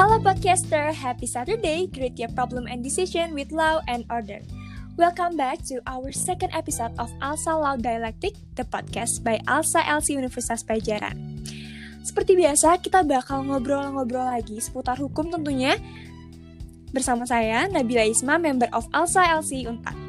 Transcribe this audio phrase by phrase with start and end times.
[0.00, 1.84] Halo podcaster, happy Saturday.
[1.92, 4.40] Create your problem and decision with law and order.
[4.96, 10.16] Welcome back to our second episode of Alsa Law Dialectic, the podcast by Alsa LC
[10.16, 11.44] Universitas Pajajaran.
[12.00, 15.76] Seperti biasa, kita bakal ngobrol-ngobrol lagi seputar hukum tentunya
[16.96, 20.00] bersama saya, Nabila Isma, member of Alsa LC Unpad.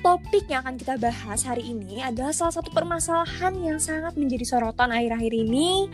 [0.00, 4.88] Topik yang akan kita bahas hari ini adalah salah satu permasalahan yang sangat menjadi sorotan
[4.88, 5.84] akhir-akhir ini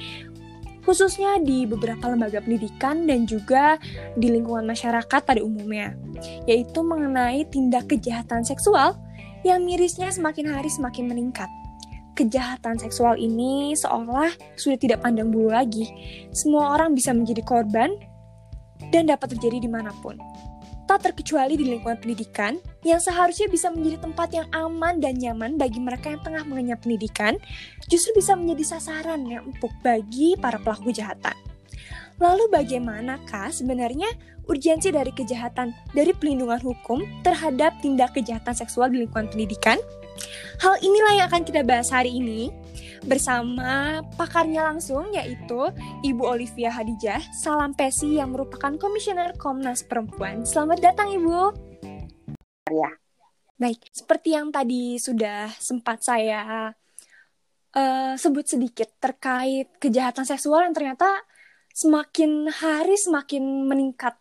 [0.82, 3.78] khususnya di beberapa lembaga pendidikan dan juga
[4.18, 5.94] di lingkungan masyarakat pada umumnya,
[6.46, 8.98] yaitu mengenai tindak kejahatan seksual
[9.42, 11.50] yang mirisnya semakin hari semakin meningkat.
[12.12, 14.28] Kejahatan seksual ini seolah
[14.60, 15.88] sudah tidak pandang bulu lagi.
[16.30, 17.96] Semua orang bisa menjadi korban
[18.92, 20.20] dan dapat terjadi di mana pun
[20.92, 25.80] tak terkecuali di lingkungan pendidikan yang seharusnya bisa menjadi tempat yang aman dan nyaman bagi
[25.80, 27.40] mereka yang tengah mengenyam pendidikan,
[27.88, 31.32] justru bisa menjadi sasaran yang empuk bagi para pelaku kejahatan.
[32.20, 34.12] Lalu bagaimanakah sebenarnya
[34.44, 39.80] urgensi dari kejahatan dari pelindungan hukum terhadap tindak kejahatan seksual di lingkungan pendidikan?
[40.60, 42.52] Hal inilah yang akan kita bahas hari ini
[43.02, 45.70] bersama pakarnya langsung yaitu
[46.06, 50.46] Ibu Olivia Hadijah Salam Pesi yang merupakan Komisioner Komnas Perempuan.
[50.46, 51.38] Selamat datang Ibu.
[52.70, 52.90] Ya.
[53.58, 56.74] Baik, seperti yang tadi sudah sempat saya
[57.74, 61.06] uh, sebut sedikit terkait kejahatan seksual yang ternyata
[61.70, 64.18] semakin hari semakin meningkat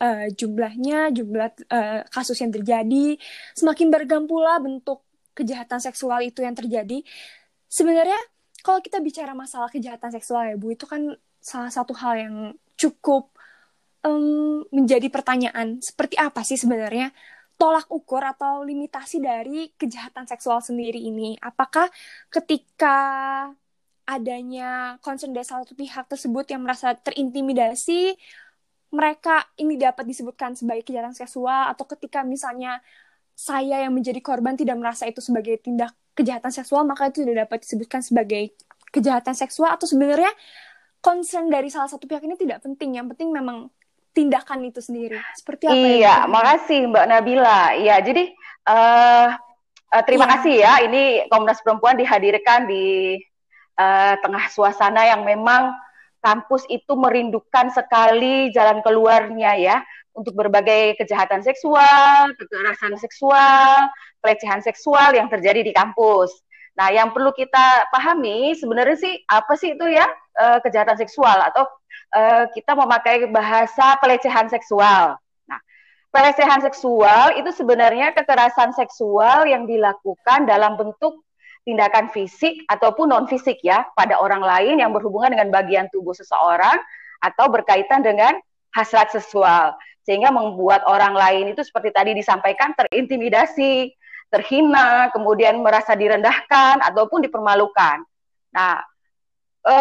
[0.00, 3.16] uh, jumlahnya, jumlah uh, kasus yang terjadi,
[3.56, 7.00] semakin beragam pula bentuk kejahatan seksual itu yang terjadi
[7.72, 8.20] sebenarnya
[8.60, 12.36] kalau kita bicara masalah kejahatan seksual ya Bu itu kan salah satu hal yang
[12.76, 13.32] cukup
[14.04, 15.80] um, menjadi pertanyaan.
[15.80, 17.10] Seperti apa sih sebenarnya
[17.56, 21.34] tolak ukur atau limitasi dari kejahatan seksual sendiri ini?
[21.40, 21.88] Apakah
[22.30, 22.96] ketika
[24.06, 28.18] adanya concern dari salah satu pihak tersebut yang merasa terintimidasi
[28.92, 31.70] mereka ini dapat disebutkan sebagai kejahatan seksual?
[31.72, 32.82] Atau ketika misalnya
[33.32, 37.64] saya yang menjadi korban tidak merasa itu sebagai tindak kejahatan seksual maka itu sudah dapat
[37.64, 38.52] disebutkan sebagai
[38.92, 40.30] kejahatan seksual atau sebenarnya
[41.02, 43.00] concern dari salah satu pihak ini tidak penting.
[43.00, 43.72] Yang penting memang
[44.12, 45.18] tindakan itu sendiri.
[45.34, 46.16] Seperti apa iya ya?
[46.28, 47.74] makasih mbak Nabila.
[47.80, 48.30] Ya jadi
[48.68, 49.34] uh,
[49.90, 50.30] uh, terima ya.
[50.36, 50.72] kasih ya.
[50.86, 51.02] Ini
[51.32, 53.16] Komnas Perempuan dihadirkan di
[53.80, 55.72] uh, tengah suasana yang memang
[56.22, 59.76] kampus itu merindukan sekali jalan keluarnya ya
[60.12, 63.88] untuk berbagai kejahatan seksual, kekerasan seksual,
[64.20, 66.32] pelecehan seksual yang terjadi di kampus.
[66.76, 70.08] Nah, yang perlu kita pahami sebenarnya sih apa sih itu ya
[70.40, 71.68] uh, kejahatan seksual atau
[72.16, 75.20] uh, kita memakai bahasa pelecehan seksual.
[75.48, 75.60] Nah,
[76.08, 81.20] pelecehan seksual itu sebenarnya kekerasan seksual yang dilakukan dalam bentuk
[81.62, 86.80] tindakan fisik ataupun non fisik ya pada orang lain yang berhubungan dengan bagian tubuh seseorang
[87.22, 88.34] atau berkaitan dengan
[88.74, 93.94] hasrat seksual sehingga membuat orang lain itu seperti tadi disampaikan terintimidasi,
[94.32, 98.02] terhina, kemudian merasa direndahkan ataupun dipermalukan.
[98.50, 98.82] Nah,
[99.62, 99.76] e,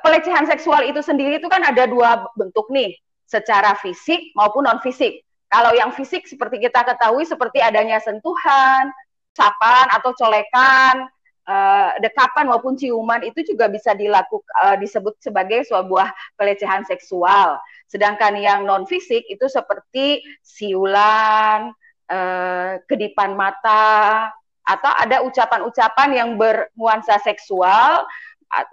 [0.00, 5.20] pelecehan seksual itu sendiri itu kan ada dua bentuk nih, secara fisik maupun non fisik.
[5.46, 8.90] Kalau yang fisik seperti kita ketahui seperti adanya sentuhan,
[9.36, 11.06] sapan atau colekan,
[11.46, 17.58] uh, dekapan maupun ciuman itu juga bisa dilakukan uh, disebut sebagai sebuah pelecehan seksual.
[17.86, 21.70] Sedangkan yang non fisik itu seperti siulan,
[22.10, 24.30] eh, kedipan mata,
[24.66, 28.02] atau ada ucapan-ucapan yang bernuansa seksual,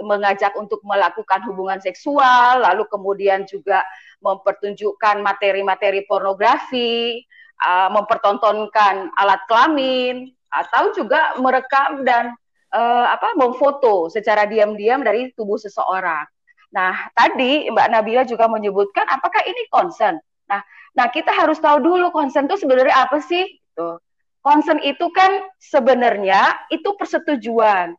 [0.02, 3.86] mengajak untuk melakukan hubungan seksual, lalu kemudian juga
[4.22, 7.22] mempertunjukkan materi-materi pornografi,
[7.62, 12.32] uh, mempertontonkan alat kelamin, atau juga merekam dan
[12.72, 16.26] uh, apa memfoto secara diam-diam dari tubuh seseorang.
[16.74, 20.18] Nah, tadi Mbak Nabila juga menyebutkan apakah ini concern.
[20.50, 20.66] Nah,
[20.98, 23.46] nah kita harus tahu dulu concern itu sebenarnya apa sih?
[23.78, 24.02] Tuh.
[24.44, 27.94] Concern itu kan sebenarnya itu persetujuan.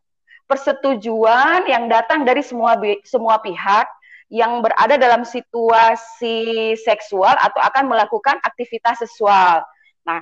[0.45, 3.89] Persetujuan yang datang dari semua semua pihak
[4.29, 9.65] yang berada dalam situasi seksual atau akan melakukan aktivitas seksual.
[10.05, 10.21] Nah,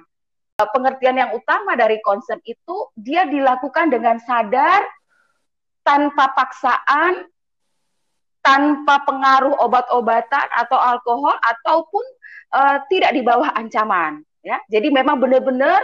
[0.55, 4.85] pengertian yang utama dari concern itu dia dilakukan dengan sadar
[5.83, 7.27] tanpa paksaan
[8.43, 12.03] tanpa pengaruh obat-obatan atau alkohol ataupun
[12.51, 14.59] uh, tidak di bawah ancaman ya.
[14.67, 15.79] Jadi memang benar-benar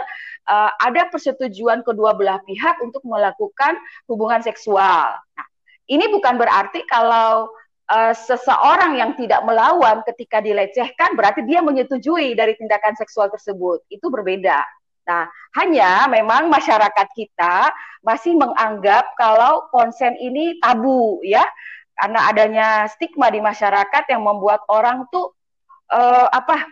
[0.46, 5.16] uh, ada persetujuan kedua belah pihak untuk melakukan hubungan seksual.
[5.16, 5.46] Nah,
[5.88, 7.48] ini bukan berarti kalau
[7.88, 13.82] uh, seseorang yang tidak melawan ketika dilecehkan berarti dia menyetujui dari tindakan seksual tersebut.
[13.88, 14.60] Itu berbeda.
[15.08, 15.26] Nah,
[15.58, 17.72] hanya memang masyarakat kita
[18.04, 21.42] masih menganggap kalau konsen ini tabu ya
[22.00, 25.36] karena adanya stigma di masyarakat yang membuat orang tuh
[25.92, 26.64] uh, apa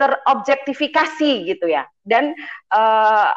[0.00, 1.84] terobjektifikasi gitu ya.
[2.00, 2.32] Dan
[2.72, 3.28] uh,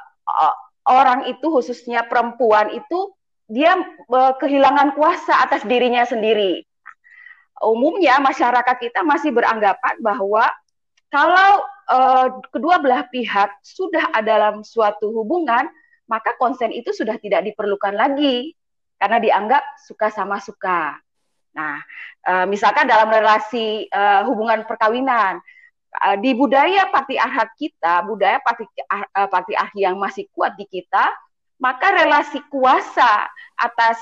[0.87, 3.11] orang itu khususnya perempuan itu
[3.51, 3.75] dia
[4.07, 6.63] uh, kehilangan kuasa atas dirinya sendiri.
[7.59, 10.47] Umumnya masyarakat kita masih beranggapan bahwa
[11.11, 11.59] kalau
[11.91, 15.67] uh, kedua belah pihak sudah dalam suatu hubungan
[16.07, 18.55] maka konsen itu sudah tidak diperlukan lagi.
[18.97, 20.97] Karena dianggap suka sama suka
[21.57, 21.81] Nah,
[22.29, 25.41] uh, misalkan dalam relasi uh, hubungan perkawinan,
[26.05, 28.37] uh, di budaya patriarkat kita, budaya
[29.25, 31.09] patriarki yang masih kuat di kita,
[31.57, 33.25] maka relasi kuasa
[33.57, 33.97] atas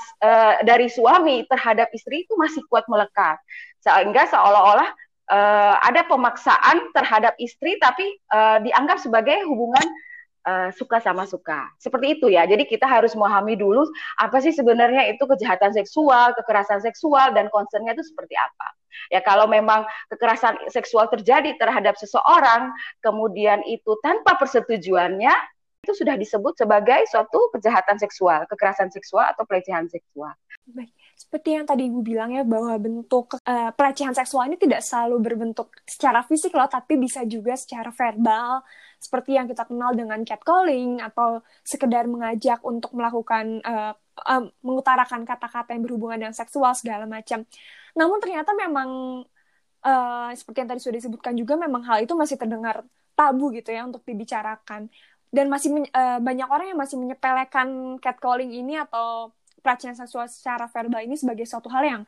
[0.60, 3.40] dari suami terhadap istri itu masih kuat melekat,
[3.80, 4.92] sehingga seolah-olah
[5.80, 8.04] ada pemaksaan terhadap istri, tapi
[8.60, 9.88] dianggap sebagai hubungan
[10.46, 11.68] uh, suka sama suka.
[11.76, 12.46] Seperti itu ya.
[12.46, 13.84] Jadi kita harus memahami dulu
[14.22, 18.68] apa sih sebenarnya itu kejahatan seksual, kekerasan seksual dan concernnya itu seperti apa.
[19.12, 22.72] Ya kalau memang kekerasan seksual terjadi terhadap seseorang,
[23.04, 25.34] kemudian itu tanpa persetujuannya,
[25.84, 30.32] itu sudah disebut sebagai suatu kejahatan seksual, kekerasan seksual atau pelecehan seksual.
[30.66, 35.16] Baik, seperti yang tadi Ibu bilang ya bahwa bentuk uh, pelecehan seksual ini tidak selalu
[35.24, 38.60] berbentuk secara fisik loh, tapi bisa juga secara verbal,
[39.00, 43.96] seperti yang kita kenal dengan catcalling atau sekedar mengajak untuk melakukan uh,
[44.28, 47.48] uh, mengutarakan kata-kata yang berhubungan dengan seksual segala macam.
[47.96, 48.88] Namun ternyata memang
[49.88, 52.84] uh, seperti yang tadi sudah disebutkan juga memang hal itu masih terdengar
[53.16, 54.92] tabu gitu ya untuk dibicarakan
[55.32, 59.32] dan masih uh, banyak orang yang masih menyepelekan catcalling ini atau
[59.66, 62.02] pelecehan seksual secara verbal ini sebagai suatu hal yang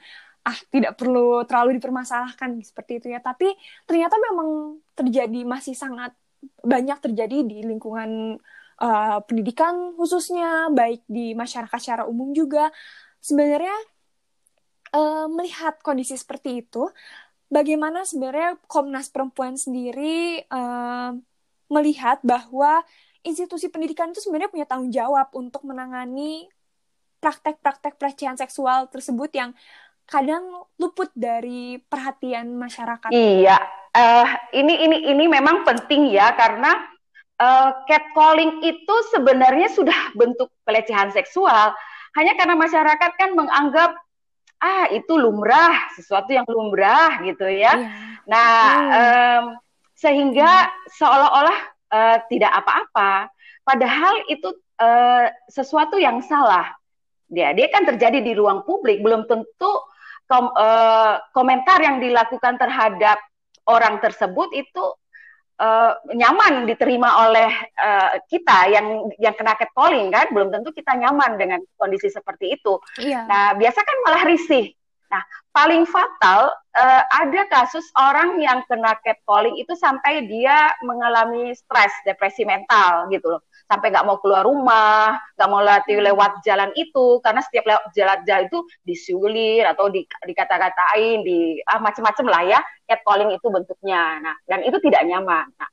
[0.46, 3.50] ah tidak perlu terlalu dipermasalahkan seperti itu ya tapi
[3.90, 6.14] ternyata memang terjadi masih sangat
[6.62, 8.38] banyak terjadi di lingkungan
[8.82, 12.70] uh, pendidikan khususnya, baik di masyarakat secara umum juga.
[13.19, 13.75] Sebenarnya
[14.94, 16.87] uh, melihat kondisi seperti itu,
[17.50, 21.12] bagaimana sebenarnya Komnas Perempuan sendiri uh,
[21.69, 22.81] melihat bahwa
[23.26, 26.49] institusi pendidikan itu sebenarnya punya tanggung jawab untuk menangani
[27.19, 29.50] praktek-praktek pelecehan seksual tersebut yang
[30.09, 33.12] kadang luput dari perhatian masyarakat.
[33.12, 33.61] Iya,
[33.93, 36.88] uh, ini ini ini memang penting ya karena
[37.37, 41.76] uh, catcalling itu sebenarnya sudah bentuk pelecehan seksual.
[42.17, 43.93] Hanya karena masyarakat kan menganggap
[44.59, 47.76] ah itu lumrah, sesuatu yang lumrah gitu ya.
[47.79, 47.91] Iya.
[48.26, 48.91] Nah, hmm.
[48.91, 49.44] um,
[49.94, 50.73] sehingga hmm.
[50.99, 51.59] seolah-olah
[51.93, 53.29] uh, tidak apa-apa.
[53.62, 56.75] Padahal itu uh, sesuatu yang salah.
[57.28, 59.72] Dia dia kan terjadi di ruang publik, belum tentu
[60.28, 63.20] kom, uh, komentar yang dilakukan terhadap
[63.69, 64.84] orang tersebut itu
[65.60, 71.36] uh, nyaman diterima oleh uh, kita yang yang kena catcalling kan belum tentu kita nyaman
[71.36, 72.80] dengan kondisi seperti itu.
[73.00, 73.28] Iya.
[73.28, 74.72] Nah biasa kan malah risih.
[75.08, 75.22] Nah
[75.52, 82.46] paling fatal uh, ada kasus orang yang kena catcalling itu sampai dia mengalami stres depresi
[82.46, 87.44] mental gitu loh sampai nggak mau keluar rumah, nggak mau latih lewat jalan itu karena
[87.44, 93.47] setiap lewat jalan-jalan itu disulir atau di, dikata-katain, di ah, macam-macam lah ya catcalling itu
[93.53, 94.25] bentuknya.
[94.25, 95.53] Nah, dan itu tidak nyaman.
[95.53, 95.70] Nah,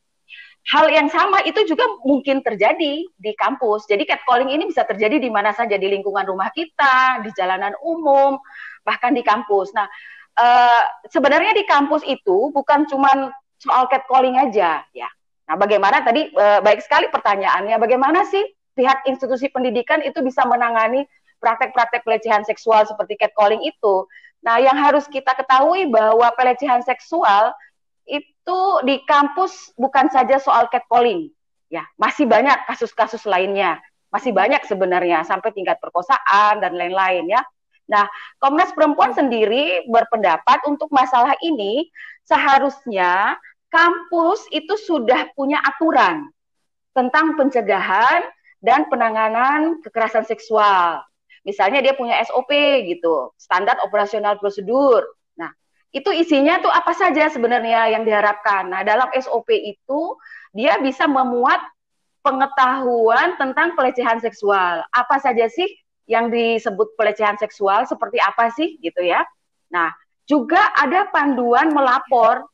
[0.76, 3.88] hal yang sama itu juga mungkin terjadi di kampus.
[3.88, 8.36] Jadi catcalling ini bisa terjadi di mana saja di lingkungan rumah kita, di jalanan umum,
[8.84, 9.72] bahkan di kampus.
[9.72, 9.88] Nah,
[10.36, 15.10] uh, sebenarnya di kampus itu bukan cuma soal catcalling aja ya
[15.46, 18.42] Nah, bagaimana tadi e, baik sekali pertanyaannya, bagaimana sih
[18.74, 21.06] pihak institusi pendidikan itu bisa menangani
[21.38, 24.10] praktek-praktek pelecehan seksual seperti catcalling itu?
[24.42, 27.54] Nah, yang harus kita ketahui bahwa pelecehan seksual
[28.06, 31.30] itu di kampus bukan saja soal catcalling,
[31.70, 33.82] ya, masih banyak kasus-kasus lainnya,
[34.14, 37.42] masih banyak sebenarnya sampai tingkat perkosaan dan lain-lain ya.
[37.86, 38.10] Nah,
[38.42, 41.90] Komnas Perempuan sendiri berpendapat untuk masalah ini
[42.26, 43.38] seharusnya
[43.70, 46.30] kampus itu sudah punya aturan
[46.96, 48.24] tentang pencegahan
[48.64, 51.04] dan penanganan kekerasan seksual.
[51.46, 52.50] Misalnya dia punya SOP
[52.90, 55.06] gitu, standar operasional prosedur.
[55.38, 55.54] Nah,
[55.94, 58.66] itu isinya tuh apa saja sebenarnya yang diharapkan.
[58.66, 60.18] Nah, dalam SOP itu
[60.58, 61.62] dia bisa memuat
[62.26, 64.82] pengetahuan tentang pelecehan seksual.
[64.90, 65.70] Apa saja sih
[66.10, 69.22] yang disebut pelecehan seksual, seperti apa sih gitu ya.
[69.70, 69.94] Nah,
[70.26, 72.50] juga ada panduan melapor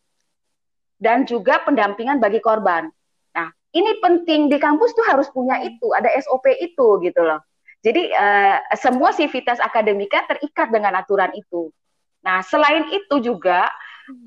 [1.01, 2.88] dan juga pendampingan bagi korban.
[3.34, 7.41] Nah, ini penting di kampus tuh harus punya itu, ada SOP itu gitu loh.
[7.81, 11.74] Jadi uh, semua sivitas akademika terikat dengan aturan itu.
[12.22, 13.65] Nah, selain itu juga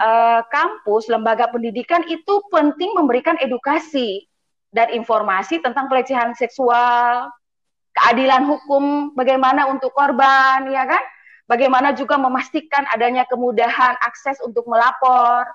[0.03, 4.27] uh, kampus, lembaga pendidikan itu penting memberikan edukasi
[4.75, 7.31] dan informasi tentang pelecehan seksual,
[7.95, 11.05] keadilan hukum, bagaimana untuk korban, ya kan?
[11.49, 15.49] bagaimana juga memastikan adanya kemudahan akses untuk melapor.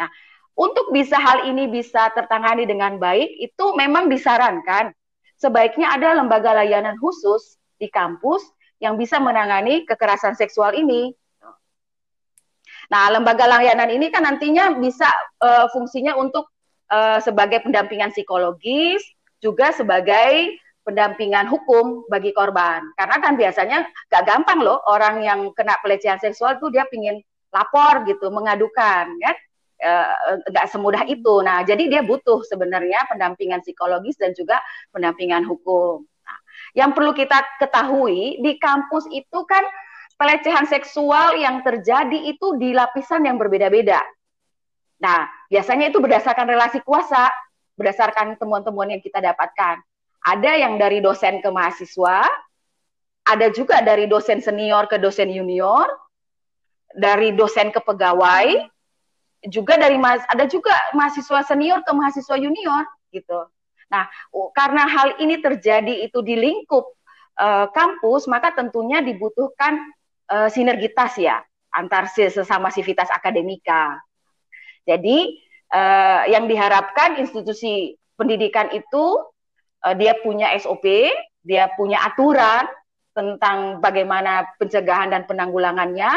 [0.00, 0.08] Nah,
[0.56, 4.96] untuk bisa hal ini bisa tertangani dengan baik itu memang disarankan
[5.36, 8.44] sebaiknya ada lembaga layanan khusus di kampus
[8.80, 11.12] yang bisa menangani kekerasan seksual ini.
[12.88, 15.06] Nah, lembaga layanan ini kan nantinya bisa
[15.40, 16.48] uh, fungsinya untuk
[16.90, 19.04] uh, sebagai pendampingan psikologis,
[19.38, 22.82] juga sebagai pendampingan hukum bagi korban.
[22.98, 23.78] Karena kan biasanya
[24.10, 27.20] gak gampang loh orang yang kena pelecehan seksual tuh dia pingin
[27.54, 29.36] lapor gitu, mengadukan, kan?
[30.52, 31.40] Gak semudah itu.
[31.40, 34.60] Nah, jadi dia butuh sebenarnya pendampingan psikologis dan juga
[34.92, 36.04] pendampingan hukum.
[36.04, 36.38] Nah,
[36.76, 39.64] yang perlu kita ketahui di kampus itu kan
[40.20, 44.04] pelecehan seksual yang terjadi itu di lapisan yang berbeda-beda.
[45.00, 47.32] Nah, biasanya itu berdasarkan relasi kuasa,
[47.80, 49.80] berdasarkan temuan-temuan yang kita dapatkan.
[50.20, 52.28] Ada yang dari dosen ke mahasiswa,
[53.24, 55.88] ada juga dari dosen senior ke dosen junior,
[56.92, 58.68] dari dosen ke pegawai,
[59.48, 63.48] juga dari mas ada juga mahasiswa senior ke mahasiswa junior gitu.
[63.90, 64.06] Nah,
[64.54, 66.94] karena hal ini terjadi itu di lingkup
[67.40, 69.82] uh, kampus, maka tentunya dibutuhkan
[70.30, 71.42] uh, sinergitas ya
[71.74, 73.98] antar sesama sivitas akademika.
[74.86, 75.38] Jadi
[75.74, 79.04] uh, yang diharapkan institusi pendidikan itu
[79.86, 80.86] uh, dia punya SOP,
[81.42, 82.66] dia punya aturan
[83.10, 86.10] tentang bagaimana pencegahan dan penanggulangannya.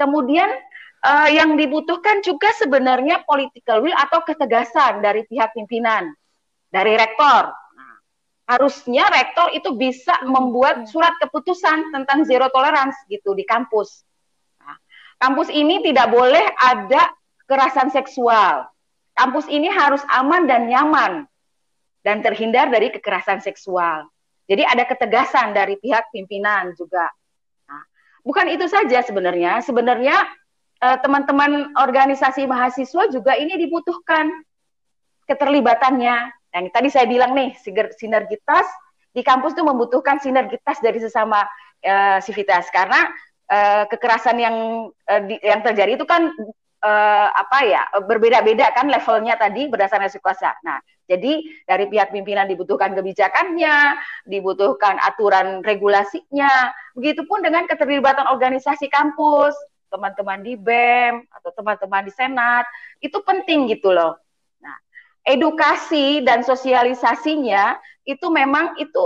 [0.00, 0.48] Kemudian
[1.02, 6.14] uh, yang dibutuhkan juga sebenarnya political will atau ketegasan dari pihak pimpinan,
[6.70, 7.52] dari rektor
[8.52, 14.02] harusnya rektor itu bisa membuat surat keputusan tentang zero tolerance gitu di kampus.
[14.60, 14.76] Nah,
[15.22, 17.08] kampus ini tidak boleh ada
[17.44, 18.66] kekerasan seksual.
[19.16, 21.28] Kampus ini harus aman dan nyaman
[22.04, 24.08] dan terhindar dari kekerasan seksual.
[24.50, 27.06] Jadi ada ketegasan dari pihak pimpinan juga.
[27.70, 27.82] Nah,
[28.26, 29.62] bukan itu saja sebenarnya.
[29.62, 30.18] Sebenarnya
[30.82, 34.28] eh, teman-teman organisasi mahasiswa juga ini dibutuhkan
[35.30, 36.16] keterlibatannya.
[36.52, 37.56] Nah, tadi saya bilang nih,
[37.96, 38.66] sinergitas
[39.12, 41.44] di kampus itu membutuhkan sinergitas dari sesama
[41.84, 42.68] uh, sivitas.
[42.68, 43.08] Karena
[43.48, 44.56] uh, kekerasan yang
[44.88, 46.28] uh, di, yang terjadi itu kan
[46.82, 50.52] uh, apa ya berbeda-beda kan levelnya tadi berdasarkan kuasa.
[50.66, 53.96] Nah, jadi dari pihak pimpinan dibutuhkan kebijakannya,
[54.28, 59.56] dibutuhkan aturan regulasinya, begitupun dengan keterlibatan organisasi kampus,
[59.92, 62.64] teman-teman di BEM atau teman-teman di senat,
[63.04, 64.16] itu penting gitu loh
[65.22, 69.02] edukasi dan sosialisasinya itu memang itu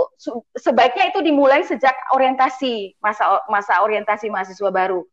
[0.57, 5.05] sebaiknya itu dimulai sejak orientasi masa masa orientasi mahasiswa baru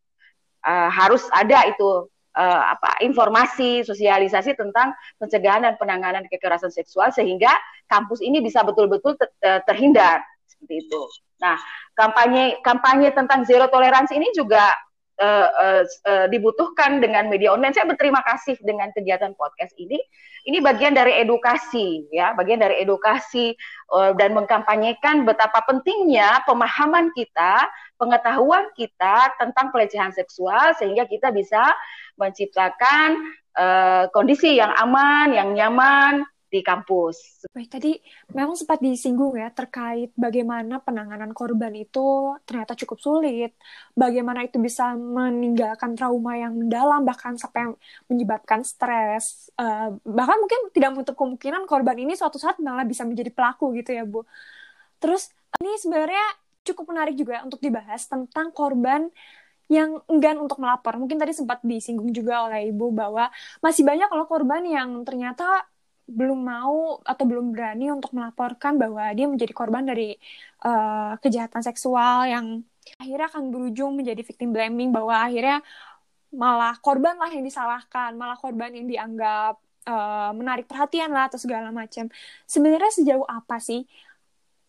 [0.64, 7.52] uh, harus ada itu uh, apa informasi sosialisasi tentang pencegahan dan penanganan kekerasan seksual sehingga
[7.84, 9.28] kampus ini bisa betul-betul ter
[9.68, 11.00] terhindar seperti itu.
[11.44, 11.60] Nah
[11.92, 14.72] kampanye kampanye tentang zero toleransi ini juga
[15.20, 17.74] uh, uh, uh, dibutuhkan dengan media online.
[17.74, 19.98] Saya berterima kasih dengan kegiatan podcast ini.
[20.44, 23.56] Ini bagian dari edukasi, ya, bagian dari edukasi
[23.96, 27.64] uh, dan mengkampanyekan betapa pentingnya pemahaman kita,
[27.96, 31.64] pengetahuan kita tentang pelecehan seksual sehingga kita bisa
[32.20, 33.16] menciptakan
[33.56, 37.50] uh, kondisi yang aman, yang nyaman di kampus.
[37.50, 37.98] Baik, tadi
[38.30, 43.58] memang sempat disinggung ya terkait bagaimana penanganan korban itu ternyata cukup sulit,
[43.98, 47.74] bagaimana itu bisa meninggalkan trauma yang mendalam bahkan sampai
[48.06, 53.34] menyebabkan stres, uh, bahkan mungkin tidak menutup kemungkinan korban ini suatu saat malah bisa menjadi
[53.34, 54.22] pelaku gitu ya Bu.
[55.02, 56.22] Terus ini sebenarnya
[56.62, 59.10] cukup menarik juga untuk dibahas tentang korban
[59.66, 60.96] yang enggan untuk melapor.
[61.00, 63.32] Mungkin tadi sempat disinggung juga oleh Ibu bahwa
[63.64, 65.64] masih banyak kalau korban yang ternyata
[66.04, 70.12] belum mau atau belum berani untuk melaporkan bahwa dia menjadi korban dari
[70.64, 72.60] uh, kejahatan seksual yang
[73.00, 75.64] akhirnya akan berujung menjadi victim blaming bahwa akhirnya
[76.34, 79.56] malah korban lah yang disalahkan, malah korban yang dianggap
[79.86, 82.10] uh, menarik perhatian lah atau segala macam.
[82.44, 83.86] Sebenarnya sejauh apa sih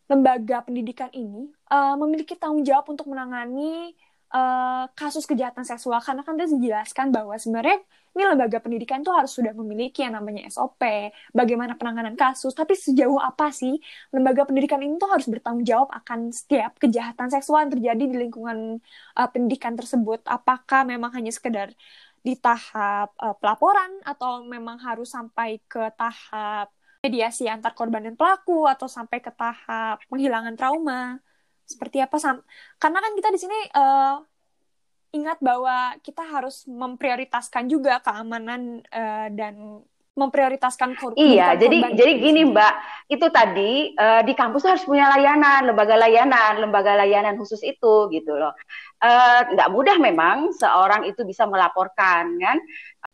[0.06, 3.98] lembaga pendidikan ini uh, memiliki tanggung jawab untuk menangani
[4.32, 6.00] uh, kasus kejahatan seksual?
[6.00, 7.82] Karena kan dia dijelaskan bahwa sebenarnya
[8.16, 10.80] ini lembaga pendidikan tuh harus sudah memiliki yang namanya SOP,
[11.36, 13.76] bagaimana penanganan kasus, tapi sejauh apa sih
[14.16, 18.80] lembaga pendidikan ini tuh harus bertanggung jawab akan setiap kejahatan seksual yang terjadi di lingkungan
[19.20, 20.24] uh, pendidikan tersebut.
[20.24, 21.76] Apakah memang hanya sekedar
[22.24, 26.72] di tahap uh, pelaporan atau memang harus sampai ke tahap
[27.04, 31.20] mediasi antar korban dan pelaku atau sampai ke tahap penghilangan trauma?
[31.68, 32.16] Seperti apa?
[32.16, 32.40] Sam
[32.80, 34.24] Karena kan kita di sini uh,
[35.16, 39.80] ingat bahwa kita harus memprioritaskan juga keamanan uh, dan
[40.16, 41.20] memprioritaskan korban.
[41.20, 42.74] Iya, jadi jadi gini Mbak,
[43.12, 48.32] itu tadi uh, di kampus harus punya layanan, lembaga layanan, lembaga layanan khusus itu gitu
[48.32, 48.56] loh.
[49.04, 52.58] Uh, nggak mudah memang seorang itu bisa melaporkan kan.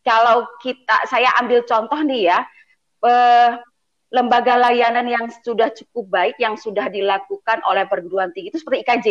[0.05, 2.39] Kalau kita, saya ambil contoh nih ya,
[3.01, 3.57] uh,
[4.13, 9.07] lembaga layanan yang sudah cukup baik, yang sudah dilakukan oleh perguruan tinggi itu seperti IKJ,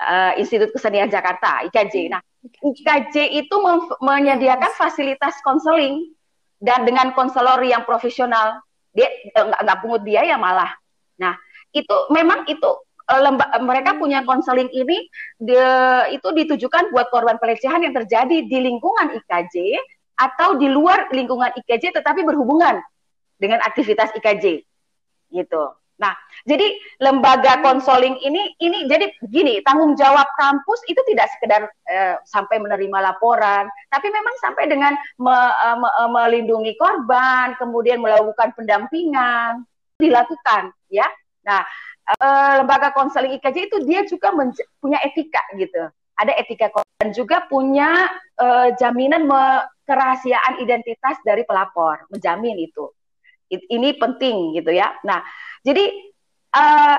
[0.00, 2.08] uh, Institut Kesenian Jakarta, IKJ.
[2.08, 3.56] Nah, IKJ itu
[4.00, 6.16] menyediakan fasilitas konseling
[6.60, 8.60] dan dengan konselor yang profesional.
[8.96, 10.72] Dia eh, nggak nggak pungut biaya malah.
[11.20, 11.36] Nah
[11.70, 12.70] itu memang itu
[13.12, 15.04] eh, lemba, mereka punya konseling ini
[15.36, 15.60] de,
[16.16, 19.76] itu ditujukan buat korban pelecehan yang terjadi di lingkungan IKJ
[20.20, 22.80] atau di luar lingkungan IKJ tetapi berhubungan
[23.40, 24.64] dengan aktivitas IKJ
[25.32, 25.62] gitu
[26.00, 26.16] Nah,
[26.48, 32.56] jadi lembaga konseling ini ini jadi gini, tanggung jawab kampus itu tidak sekedar eh, sampai
[32.56, 39.68] menerima laporan, tapi memang sampai dengan me, eh, me, eh, melindungi korban, kemudian melakukan pendampingan
[40.00, 41.04] dilakukan, ya.
[41.44, 41.60] Nah,
[42.16, 44.32] eh, lembaga konseling IKJ itu dia juga
[44.80, 45.84] punya etika gitu.
[46.16, 48.08] Ada etika dan juga punya
[48.40, 49.28] eh, jaminan
[49.84, 52.88] kerahasiaan identitas dari pelapor, menjamin itu.
[53.50, 54.94] Ini penting gitu ya.
[55.02, 55.26] Nah,
[55.66, 55.90] jadi
[56.54, 56.98] uh,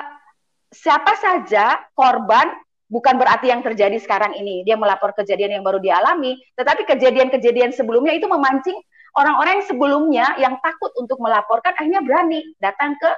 [0.67, 2.51] siapa saja korban
[2.91, 8.11] bukan berarti yang terjadi sekarang ini dia melapor kejadian yang baru dialami, tetapi kejadian-kejadian sebelumnya
[8.11, 8.75] itu memancing
[9.15, 13.11] orang-orang yang sebelumnya yang takut untuk melaporkan akhirnya berani datang ke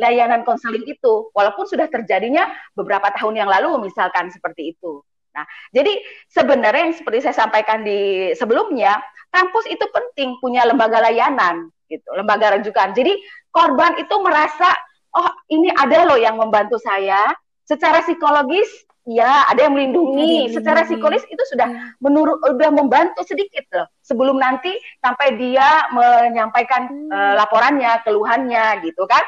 [0.00, 5.04] layanan konseling itu, walaupun sudah terjadinya beberapa tahun yang lalu misalkan seperti itu.
[5.34, 5.92] Nah, jadi
[6.32, 8.96] sebenarnya yang seperti saya sampaikan di sebelumnya,
[9.28, 12.94] kampus itu penting punya lembaga layanan gitu, lembaga rujukan.
[12.94, 13.16] Jadi
[13.50, 14.70] korban itu merasa
[15.16, 17.32] oh ini ada loh yang membantu saya.
[17.68, 18.68] Secara psikologis
[19.08, 20.48] ya ada yang melindungi.
[20.48, 21.96] Ya, secara psikologis itu sudah ya.
[22.00, 23.88] menurut udah membantu sedikit loh.
[24.04, 27.10] Sebelum nanti sampai dia menyampaikan hmm.
[27.12, 29.24] uh, laporannya keluhannya gitu kan.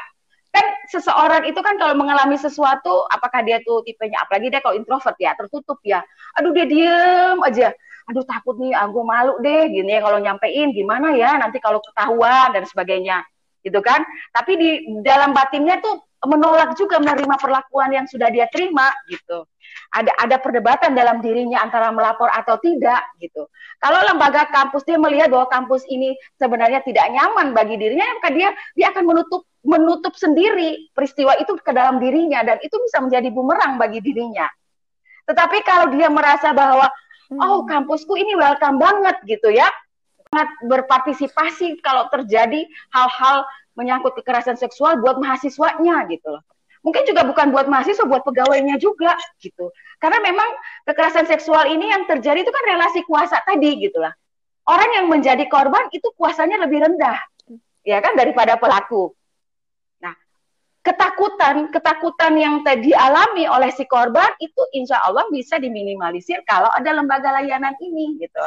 [0.51, 4.19] Kan seseorang itu kan kalau mengalami sesuatu apakah dia tuh tipenya?
[4.25, 6.03] Apalagi dia kalau introvert ya tertutup ya.
[6.37, 7.71] Aduh dia diem aja
[8.09, 11.77] aduh takut nih aku ah, malu deh gini ya kalau nyampein gimana ya nanti kalau
[11.83, 13.21] ketahuan dan sebagainya
[13.65, 14.01] gitu kan.
[14.33, 14.69] Tapi di
[15.05, 19.45] dalam batinnya tuh menolak juga menerima perlakuan yang sudah dia terima gitu.
[19.95, 23.47] Ada ada perdebatan dalam dirinya antara melapor atau tidak gitu.
[23.81, 28.49] Kalau lembaga kampus dia melihat bahwa kampus ini sebenarnya tidak nyaman bagi dirinya, maka dia
[28.75, 33.77] dia akan menutup menutup sendiri peristiwa itu ke dalam dirinya dan itu bisa menjadi bumerang
[33.81, 34.49] bagi dirinya.
[35.25, 36.89] Tetapi kalau dia merasa bahwa
[37.39, 39.67] oh kampusku ini welcome banget gitu ya,
[40.31, 46.43] sangat berpartisipasi kalau terjadi hal-hal menyangkut kekerasan seksual buat mahasiswanya gitu loh.
[46.81, 49.69] Mungkin juga bukan buat mahasiswa, buat pegawainya juga gitu.
[50.01, 50.49] Karena memang
[50.89, 54.11] kekerasan seksual ini yang terjadi itu kan relasi kuasa tadi gitu lah.
[54.65, 57.17] Orang yang menjadi korban itu kuasanya lebih rendah,
[57.85, 59.13] ya kan daripada pelaku.
[60.81, 66.89] Ketakutan, ketakutan yang tadi alami oleh si korban itu insya Allah bisa diminimalisir kalau ada
[66.89, 68.41] lembaga layanan ini gitu.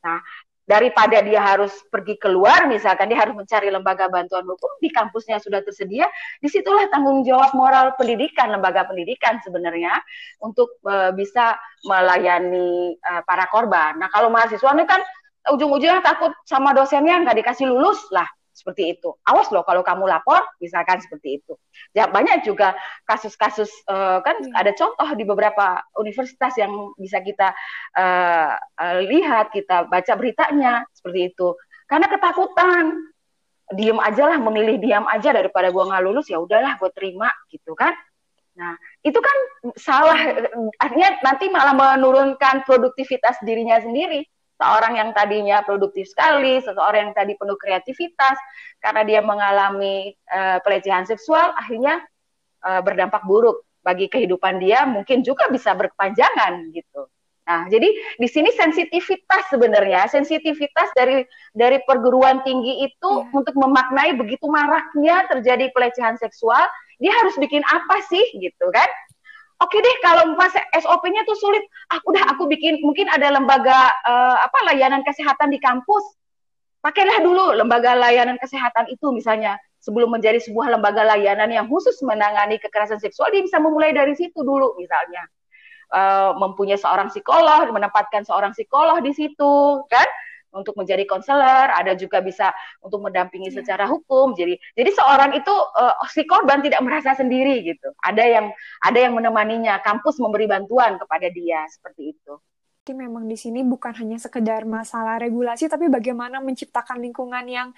[0.00, 0.24] Nah,
[0.70, 5.66] daripada dia harus pergi keluar misalkan dia harus mencari lembaga bantuan hukum di kampusnya sudah
[5.66, 6.06] tersedia
[6.38, 9.98] di situlah tanggung jawab moral pendidikan lembaga pendidikan sebenarnya
[10.38, 15.02] untuk uh, bisa melayani uh, para korban nah kalau mahasiswa ini kan
[15.50, 19.16] ujung-ujungnya takut sama dosennya nggak dikasih lulus lah seperti itu.
[19.24, 21.56] Awas loh kalau kamu lapor, misalkan seperti itu.
[21.96, 22.76] Ya banyak juga
[23.08, 24.52] kasus-kasus uh, kan hmm.
[24.52, 27.56] ada contoh di beberapa universitas yang bisa kita
[27.96, 31.56] uh, uh, lihat, kita baca beritanya seperti itu.
[31.88, 33.08] Karena ketakutan,
[33.72, 37.72] diem aja lah, memilih diam aja daripada gua nggak lulus ya udahlah gue terima gitu
[37.72, 37.96] kan.
[38.60, 39.36] Nah, itu kan
[39.78, 40.20] salah
[40.76, 44.26] artinya nanti malah menurunkan produktivitas dirinya sendiri
[44.60, 48.36] seorang yang tadinya produktif sekali, seseorang yang tadi penuh kreativitas,
[48.84, 52.04] karena dia mengalami uh, pelecehan seksual, akhirnya
[52.60, 57.08] uh, berdampak buruk bagi kehidupan dia, mungkin juga bisa berkepanjangan gitu.
[57.48, 57.88] Nah, jadi
[58.20, 63.34] di sini sensitivitas sebenarnya, sensitivitas dari dari perguruan tinggi itu yeah.
[63.34, 66.62] untuk memaknai begitu maraknya terjadi pelecehan seksual,
[67.00, 68.86] dia harus bikin apa sih gitu kan?
[69.60, 74.36] Oke deh kalau pas SOP-nya tuh sulit, aku udah aku bikin mungkin ada lembaga uh,
[74.40, 76.16] apa layanan kesehatan di kampus.
[76.80, 82.56] Pakailah dulu lembaga layanan kesehatan itu misalnya sebelum menjadi sebuah lembaga layanan yang khusus menangani
[82.56, 85.24] kekerasan seksual dia bisa memulai dari situ dulu misalnya.
[85.90, 90.06] Uh, mempunyai seorang psikolog, menempatkan seorang psikolog di situ, kan?
[90.50, 92.50] Untuk menjadi konselor, ada juga bisa
[92.82, 93.58] untuk mendampingi yeah.
[93.62, 94.34] secara hukum.
[94.34, 97.90] Jadi jadi seorang itu uh, si korban tidak merasa sendiri gitu.
[98.02, 98.46] Ada yang
[98.82, 102.34] ada yang menemaninya, kampus memberi bantuan kepada dia seperti itu.
[102.80, 107.68] Jadi memang di sini bukan hanya sekedar masalah regulasi, tapi bagaimana menciptakan lingkungan yang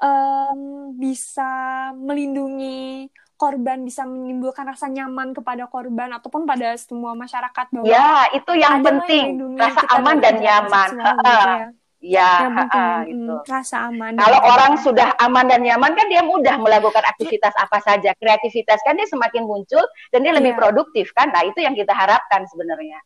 [0.00, 7.84] um, bisa melindungi korban, bisa menimbulkan rasa nyaman kepada korban ataupun pada semua masyarakat bahwa
[7.84, 10.88] ya itu yang penting yang rasa aman dan nyaman.
[10.94, 11.68] Gitu ya.
[12.04, 13.34] Ya, ya uh, gitu.
[13.48, 14.12] rasa aman.
[14.20, 14.84] Kalau orang nyaman.
[14.84, 18.12] sudah aman dan nyaman kan dia mudah melakukan aktivitas apa saja.
[18.12, 19.80] Kreativitas kan dia semakin muncul
[20.12, 20.58] dan dia lebih ya.
[20.60, 21.32] produktif kan.
[21.32, 23.00] Nah, itu yang kita harapkan sebenarnya.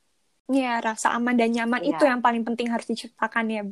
[0.51, 1.95] Iya, rasa aman dan nyaman ya.
[1.95, 3.63] itu yang paling penting harus diciptakan ya.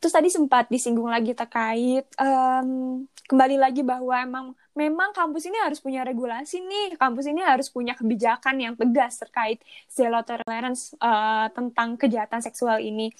[0.00, 5.80] Terus tadi sempat disinggung lagi terkait um, kembali lagi bahwa emang memang kampus ini harus
[5.80, 6.96] punya regulasi nih.
[6.96, 9.60] Kampus ini harus punya kebijakan yang tegas terkait
[9.92, 13.12] zero tolerance uh, tentang kejahatan seksual ini.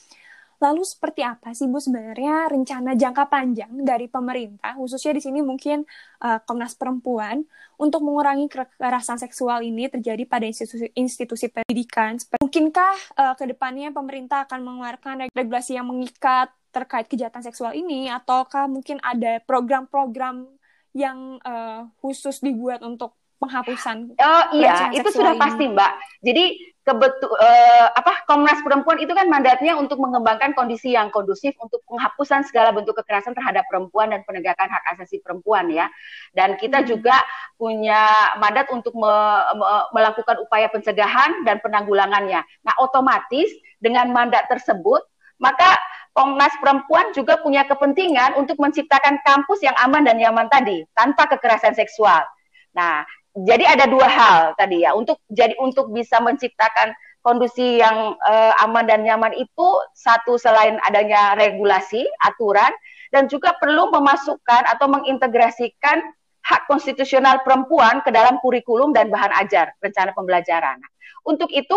[0.56, 5.84] Lalu seperti apa sih Bu sebenarnya rencana jangka panjang dari pemerintah, khususnya di sini mungkin
[6.24, 7.44] uh, Komnas Perempuan,
[7.76, 12.16] untuk mengurangi kekerasan seksual ini terjadi pada institusi, institusi pendidikan?
[12.40, 18.68] Mungkinkah uh, ke depannya pemerintah akan mengeluarkan regulasi yang mengikat terkait kejahatan seksual ini, ataukah
[18.68, 20.48] mungkin ada program-program
[20.96, 24.16] yang uh, khusus dibuat untuk penghapusan?
[24.16, 25.40] Oh iya, itu sudah ini?
[25.40, 25.92] pasti Mbak.
[26.24, 26.44] Jadi
[26.86, 32.46] kebetul uh, apa Komnas Perempuan itu kan mandatnya untuk mengembangkan kondisi yang kondusif untuk penghapusan
[32.46, 35.90] segala bentuk kekerasan terhadap perempuan dan penegakan hak asasi perempuan ya.
[36.30, 36.86] Dan kita hmm.
[36.86, 37.18] juga
[37.58, 38.06] punya
[38.38, 39.14] mandat untuk me,
[39.58, 39.66] me,
[39.98, 42.46] melakukan upaya pencegahan dan penanggulangannya.
[42.62, 43.50] Nah, otomatis
[43.82, 45.02] dengan mandat tersebut
[45.36, 45.76] maka
[46.16, 51.76] Komnas Perempuan juga punya kepentingan untuk menciptakan kampus yang aman dan nyaman tadi tanpa kekerasan
[51.76, 52.24] seksual.
[52.72, 53.04] Nah,
[53.36, 58.86] jadi ada dua hal tadi ya untuk jadi untuk bisa menciptakan kondisi yang uh, aman
[58.88, 62.70] dan nyaman itu satu selain adanya regulasi aturan
[63.10, 66.00] dan juga perlu memasukkan atau mengintegrasikan
[66.46, 70.78] hak konstitusional perempuan ke dalam kurikulum dan bahan ajar rencana pembelajaran.
[71.26, 71.74] Untuk itu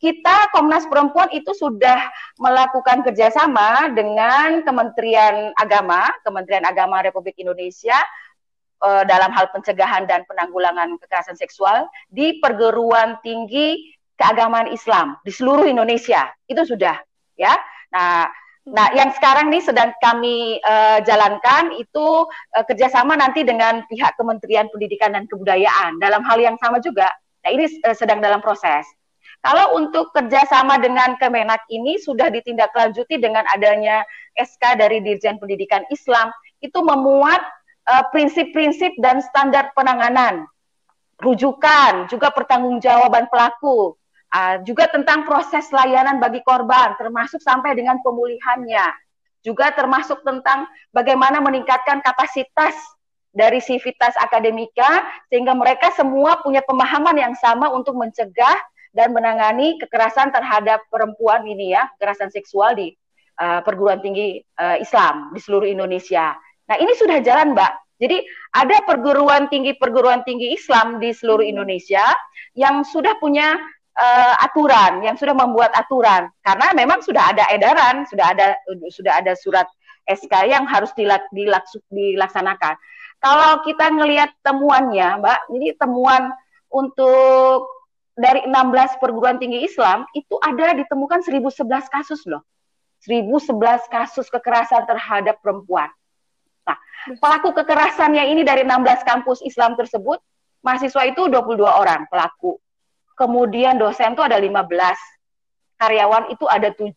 [0.00, 2.00] kita Komnas Perempuan itu sudah
[2.40, 7.96] melakukan kerjasama dengan Kementerian Agama, Kementerian Agama Republik Indonesia,
[8.82, 15.68] uh, dalam hal pencegahan dan penanggulangan kekerasan seksual di perguruan tinggi keagamaan Islam di seluruh
[15.68, 16.96] Indonesia itu sudah
[17.36, 17.52] ya.
[17.92, 18.28] Nah,
[18.66, 24.66] nah yang sekarang nih sedang kami uh, jalankan itu uh, kerjasama nanti dengan pihak Kementerian
[24.72, 27.12] Pendidikan dan Kebudayaan dalam hal yang sama juga.
[27.46, 28.88] Nah ini uh, sedang dalam proses.
[29.44, 34.02] Kalau untuk kerjasama dengan Kemenak ini sudah ditindaklanjuti dengan adanya
[34.34, 36.32] SK dari Dirjen Pendidikan Islam
[36.64, 37.44] itu memuat
[37.86, 40.46] prinsip-prinsip uh, dan standar penanganan,
[41.22, 43.94] rujukan, juga pertanggungjawaban pelaku,
[44.34, 48.90] uh, juga tentang proses layanan bagi korban, termasuk sampai dengan pemulihannya,
[49.46, 52.74] juga termasuk tentang bagaimana meningkatkan kapasitas
[53.36, 58.56] dari sivitas akademika sehingga mereka semua punya pemahaman yang sama untuk mencegah
[58.96, 62.96] dan menangani kekerasan terhadap perempuan ini ya, kekerasan seksual di
[63.36, 66.32] uh, perguruan tinggi uh, Islam di seluruh Indonesia.
[66.66, 67.72] Nah, ini sudah jalan, Mbak.
[67.96, 68.20] Jadi
[68.52, 71.52] ada perguruan tinggi perguruan tinggi Islam di seluruh hmm.
[71.56, 72.04] Indonesia
[72.52, 73.56] yang sudah punya
[73.96, 78.52] uh, aturan, yang sudah membuat aturan karena memang sudah ada edaran, sudah ada
[78.92, 79.64] sudah ada surat
[80.04, 82.76] SK yang harus dilak, dilaks, dilaksanakan.
[83.16, 86.28] Kalau kita ngelihat temuannya, Mbak, ini temuan
[86.68, 87.64] untuk
[88.12, 92.44] dari 16 perguruan tinggi Islam itu ada ditemukan 1011 kasus loh.
[93.08, 95.88] 1011 kasus kekerasan terhadap perempuan.
[96.66, 96.76] Nah,
[97.22, 100.18] pelaku kekerasannya ini dari 16 kampus Islam tersebut,
[100.66, 102.58] mahasiswa itu 22 orang pelaku.
[103.16, 104.66] Kemudian dosen itu ada 15,
[105.78, 106.90] karyawan itu ada 7.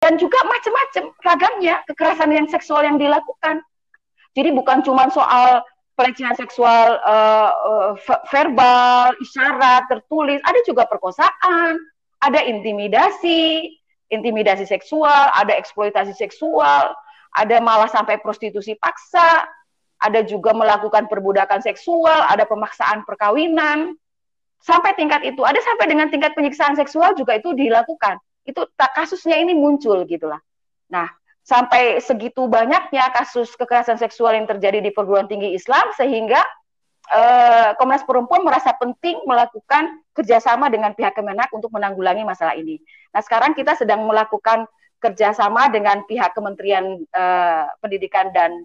[0.00, 3.62] Dan juga macam-macam ragamnya kekerasan yang seksual yang dilakukan.
[4.32, 5.62] Jadi bukan cuma soal
[6.00, 7.92] pelecehan seksual uh,
[8.32, 11.76] verbal, isyarat, tertulis, ada juga perkosaan,
[12.24, 13.76] ada intimidasi,
[14.08, 16.96] intimidasi seksual, ada eksploitasi seksual,
[17.30, 19.46] ada malah sampai prostitusi paksa,
[20.00, 23.94] ada juga melakukan perbudakan seksual, ada pemaksaan perkawinan,
[24.60, 28.20] sampai tingkat itu, ada sampai dengan tingkat penyiksaan seksual juga itu dilakukan.
[28.44, 30.40] Itu kasusnya ini muncul gitulah.
[30.88, 31.08] Nah,
[31.44, 36.40] sampai segitu banyaknya kasus kekerasan seksual yang terjadi di perguruan tinggi Islam sehingga
[37.12, 42.80] eh, Komnas Perempuan merasa penting melakukan kerjasama dengan pihak Kemenak untuk menanggulangi masalah ini.
[43.12, 44.68] Nah, sekarang kita sedang melakukan
[45.00, 48.62] kerjasama dengan pihak Kementerian uh, Pendidikan dan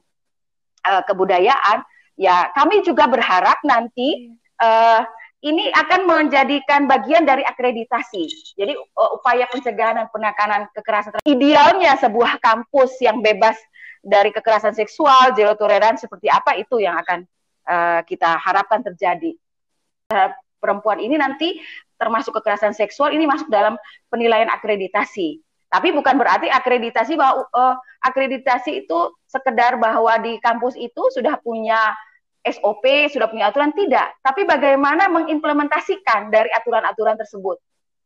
[0.84, 1.82] uh, Kebudayaan,
[2.20, 5.02] ya kami juga berharap nanti uh,
[5.46, 8.56] ini akan menjadikan bagian dari akreditasi.
[8.60, 13.56] Jadi uh, upaya pencegahan dan penekanan kekerasan idealnya sebuah kampus yang bebas
[14.06, 17.26] dari kekerasan seksual, zero tolerance seperti apa itu yang akan
[17.66, 19.34] uh, kita harapkan terjadi.
[20.14, 20.30] Uh,
[20.62, 21.62] perempuan ini nanti
[21.98, 23.78] termasuk kekerasan seksual ini masuk dalam
[24.10, 25.42] penilaian akreditasi.
[25.70, 27.76] Tapi bukan berarti akreditasi bahwa uh,
[28.06, 31.78] akreditasi itu sekedar bahwa di kampus itu sudah punya
[32.46, 37.58] SOP, sudah punya aturan tidak, tapi bagaimana mengimplementasikan dari aturan-aturan tersebut.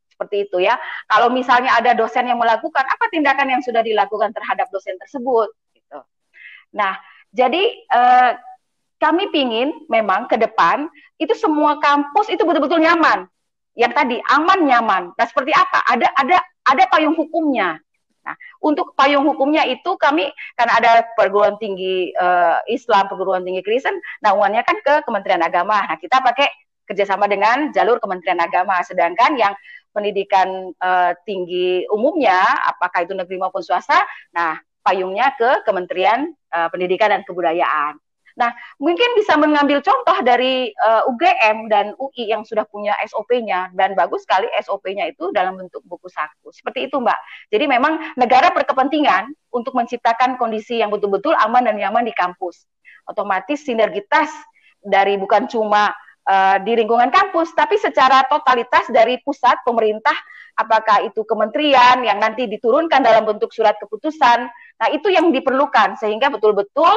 [0.08, 0.80] Seperti itu ya.
[1.12, 6.00] Kalau misalnya ada dosen yang melakukan, apa tindakan yang sudah dilakukan terhadap dosen tersebut gitu.
[6.76, 6.96] Nah,
[7.32, 8.32] jadi eh,
[9.00, 13.28] kami pingin memang ke depan itu semua kampus itu betul-betul nyaman.
[13.80, 15.04] Yang tadi aman nyaman.
[15.16, 15.84] Nah, seperti apa?
[15.88, 16.38] Ada ada
[16.70, 17.82] ada payung hukumnya.
[18.20, 23.98] Nah, untuk payung hukumnya itu kami karena ada perguruan tinggi uh, Islam, perguruan tinggi Kristen,
[24.22, 25.82] naungannya kan ke Kementerian Agama.
[25.82, 26.46] Nah, kita pakai
[26.86, 28.82] kerjasama dengan jalur Kementerian Agama.
[28.86, 29.54] Sedangkan yang
[29.94, 32.38] pendidikan uh, tinggi umumnya,
[32.70, 33.98] apakah itu negeri maupun swasta,
[34.30, 37.98] nah payungnya ke Kementerian uh, Pendidikan dan Kebudayaan.
[38.40, 43.76] Nah, mungkin bisa mengambil contoh dari uh, eh, UGM dan UI yang sudah punya SOP-nya
[43.76, 46.48] dan bagus sekali SOP-nya itu dalam bentuk buku saku.
[46.56, 47.20] Seperti itu, Mbak.
[47.52, 52.64] Jadi memang negara berkepentingan untuk menciptakan kondisi yang betul-betul aman dan nyaman di kampus.
[53.04, 54.32] Otomatis sinergitas
[54.80, 55.92] dari bukan cuma
[56.24, 60.16] uh, di lingkungan kampus, tapi secara totalitas dari pusat pemerintah,
[60.56, 64.48] apakah itu kementerian yang nanti diturunkan dalam bentuk surat keputusan.
[64.80, 66.88] Nah, itu yang diperlukan sehingga betul-betul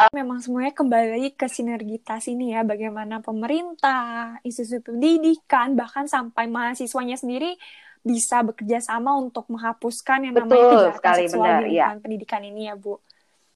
[0.00, 7.20] uh, memang semuanya kembali ke sinergitas ini ya bagaimana pemerintah, institusi pendidikan bahkan sampai mahasiswanya
[7.20, 7.60] sendiri
[8.00, 11.86] bisa bekerja sama untuk menghapuskan yang namanya kejahatan sekali, seksual benar, di ya.
[11.98, 13.02] pendidikan ini ya Bu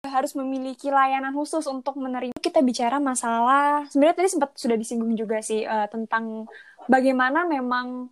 [0.01, 5.45] harus memiliki layanan khusus untuk menerima kita bicara masalah sebenarnya tadi sempat sudah disinggung juga
[5.45, 6.49] sih uh, tentang
[6.89, 8.09] bagaimana memang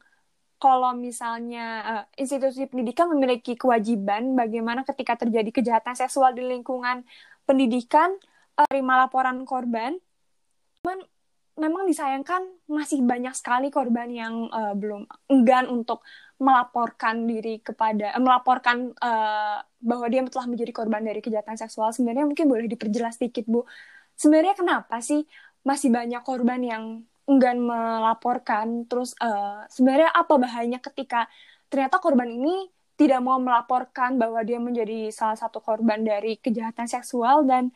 [0.58, 7.06] kalau misalnya uh, institusi pendidikan memiliki kewajiban bagaimana ketika terjadi kejahatan seksual di lingkungan
[7.46, 8.14] pendidikan
[8.58, 9.96] uh, laporan korban
[10.82, 10.98] cuman
[11.58, 16.06] memang disayangkan masih banyak sekali korban yang uh, belum enggan untuk
[16.38, 21.90] melaporkan diri kepada uh, melaporkan uh, bahwa dia telah menjadi korban dari kejahatan seksual.
[21.90, 23.66] Sebenarnya mungkin boleh diperjelas sedikit Bu.
[24.14, 25.26] Sebenarnya kenapa sih
[25.66, 26.84] masih banyak korban yang
[27.28, 31.28] enggan melaporkan terus uh, sebenarnya apa bahayanya ketika
[31.68, 37.46] ternyata korban ini tidak mau melaporkan bahwa dia menjadi salah satu korban dari kejahatan seksual
[37.46, 37.70] dan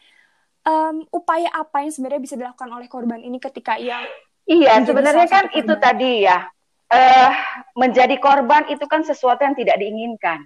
[0.66, 4.02] um, upaya apa yang sebenarnya bisa dilakukan oleh korban ini ketika ia
[4.42, 5.60] Iya, sebenarnya kan korban.
[5.62, 6.38] itu tadi ya.
[6.92, 7.30] Uh,
[7.72, 10.44] menjadi korban itu kan sesuatu yang tidak diinginkan.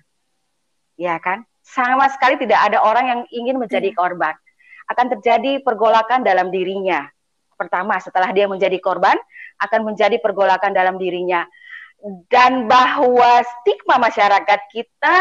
[0.94, 1.42] Ya kan?
[1.66, 3.98] Sama sekali tidak ada orang yang ingin menjadi hmm.
[3.98, 4.34] korban.
[4.86, 7.08] Akan terjadi pergolakan dalam dirinya.
[7.56, 9.16] Pertama, setelah dia menjadi korban,
[9.56, 11.48] akan menjadi pergolakan dalam dirinya
[12.28, 15.18] dan bahwa stigma masyarakat kita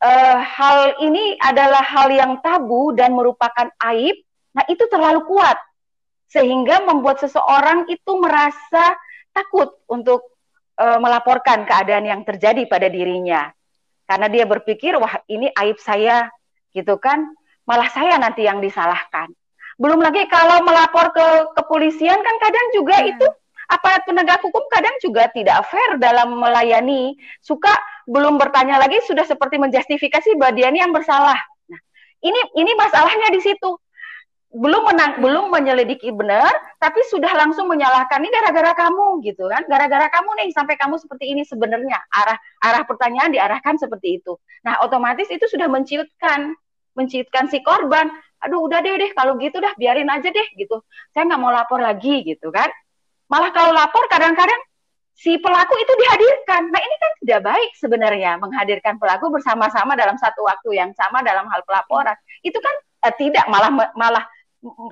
[0.00, 4.16] uh, hal ini adalah hal yang tabu dan merupakan aib.
[4.54, 5.58] Nah, itu terlalu kuat
[6.30, 8.94] sehingga membuat seseorang itu merasa
[9.34, 10.38] takut untuk
[10.78, 13.50] uh, melaporkan keadaan yang terjadi pada dirinya.
[14.06, 16.26] Karena dia berpikir, wah ini aib saya,
[16.74, 17.30] gitu kan,
[17.62, 19.30] malah saya nanti yang disalahkan.
[19.80, 23.16] Belum lagi kalau melapor ke kepolisian kan kadang juga yeah.
[23.16, 23.26] itu
[23.70, 27.16] aparat penegak hukum kadang juga tidak fair dalam melayani.
[27.40, 27.72] Suka
[28.04, 31.38] belum bertanya lagi sudah seperti menjustifikasi bahwa dia ini yang bersalah.
[31.70, 31.80] Nah,
[32.20, 33.80] ini ini masalahnya di situ.
[34.50, 36.50] Belum menang, belum menyelidiki benar,
[36.82, 39.62] tapi sudah langsung menyalahkan ini gara-gara kamu gitu kan.
[39.70, 42.02] Gara-gara kamu nih sampai kamu seperti ini sebenarnya.
[42.10, 44.34] Arah arah pertanyaan diarahkan seperti itu.
[44.66, 46.58] Nah, otomatis itu sudah menciutkan
[47.00, 48.12] menciutkan si korban.
[48.44, 50.84] Aduh, udah deh deh kalau gitu dah biarin aja deh gitu.
[51.16, 52.68] Saya nggak mau lapor lagi gitu kan
[53.30, 54.58] Malah kalau lapor kadang-kadang
[55.14, 56.66] si pelaku itu dihadirkan.
[56.74, 61.46] Nah ini kan tidak baik sebenarnya menghadirkan pelaku bersama-sama dalam satu waktu yang sama dalam
[61.46, 62.18] hal pelaporan.
[62.42, 62.74] Itu kan
[63.06, 64.26] eh, tidak malah malah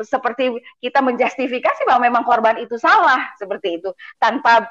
[0.00, 4.64] seperti kita menjustifikasi bahwa memang korban itu salah seperti itu tanpa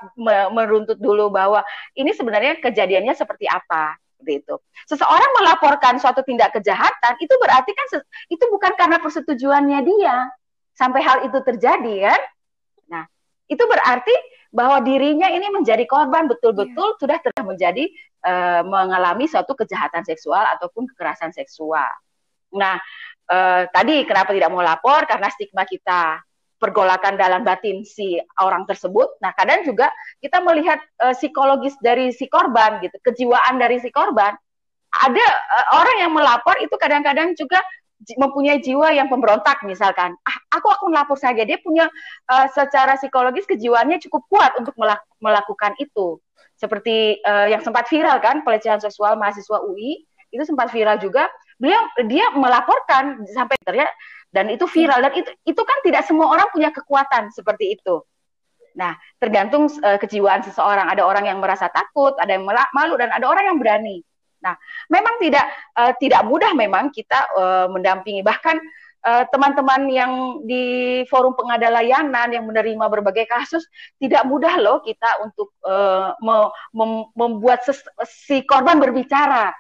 [0.50, 1.62] meruntut dulu bahwa
[1.94, 4.56] ini sebenarnya kejadiannya seperti apa seperti itu.
[4.90, 7.88] Seseorang melaporkan suatu tindak kejahatan itu berarti kan
[8.34, 10.34] itu bukan karena persetujuannya dia
[10.74, 12.22] sampai hal itu terjadi kan?
[12.90, 13.04] Nah,
[13.46, 14.16] itu berarti
[14.50, 17.00] bahwa dirinya ini menjadi korban betul-betul yeah.
[17.00, 17.86] sudah telah menjadi
[18.26, 21.88] uh, mengalami suatu kejahatan seksual ataupun kekerasan seksual.
[22.58, 22.82] Nah,
[23.30, 26.26] uh, tadi kenapa tidak mau lapor karena stigma kita
[26.58, 29.22] pergolakan dalam batin si orang tersebut.
[29.22, 34.34] Nah, kadang juga kita melihat uh, psikologis dari si korban gitu, kejiwaan dari si korban.
[34.90, 37.62] Ada uh, orang yang melapor itu kadang-kadang juga
[37.98, 41.90] mempunyai jiwa yang pemberontak misalkan ah aku akan lapor saja dia punya
[42.30, 46.22] uh, secara psikologis kejiwaannya cukup kuat untuk melak melakukan itu
[46.54, 51.26] seperti uh, yang sempat viral kan pelecehan seksual mahasiswa UI itu sempat viral juga
[51.58, 53.90] beliau dia melaporkan sampai ya
[54.30, 58.06] dan itu viral dan itu itu kan tidak semua orang punya kekuatan seperti itu
[58.78, 60.86] Nah, tergantung uh, kejiwaan seseorang.
[60.94, 64.06] Ada orang yang merasa takut, ada yang malu, dan ada orang yang berani.
[64.46, 64.54] Nah,
[64.94, 68.22] memang tidak uh, tidak mudah memang kita uh, mendampingi.
[68.22, 73.64] Bahkan teman-teman yang di forum pengada layanan yang menerima berbagai kasus
[74.04, 77.64] tidak mudah loh kita untuk uh, me mem membuat
[78.04, 79.56] si korban berbicara.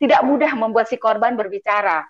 [0.00, 2.08] Tidak mudah membuat si korban berbicara.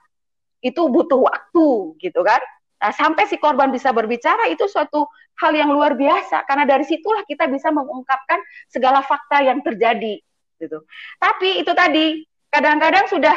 [0.62, 2.38] Itu butuh waktu, gitu kan?
[2.80, 5.04] Nah, sampai si korban bisa berbicara itu suatu
[5.36, 8.40] hal yang luar biasa karena dari situlah kita bisa mengungkapkan
[8.72, 10.16] segala fakta yang terjadi
[10.56, 10.78] gitu.
[11.20, 13.36] Tapi itu tadi kadang-kadang sudah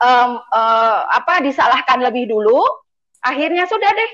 [0.00, 2.60] um, uh, apa disalahkan lebih dulu,
[3.20, 4.12] akhirnya sudah deh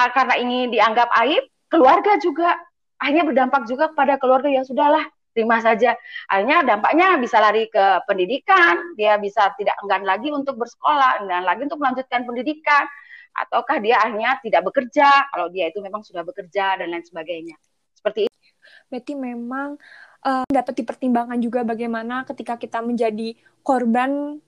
[0.00, 2.56] uh, karena ingin dianggap aib, keluarga juga
[2.96, 5.04] akhirnya berdampak juga kepada keluarga yang sudahlah
[5.38, 5.94] terima saja.
[6.26, 11.62] Akhirnya dampaknya bisa lari ke pendidikan, dia bisa tidak enggan lagi untuk bersekolah, enggan lagi
[11.62, 12.90] untuk melanjutkan pendidikan
[13.38, 17.54] ataukah dia akhirnya tidak bekerja kalau dia itu memang sudah bekerja dan lain sebagainya
[17.94, 18.36] seperti itu.
[18.90, 19.78] Berarti memang
[20.26, 24.42] uh, dapat dipertimbangkan juga bagaimana ketika kita menjadi korban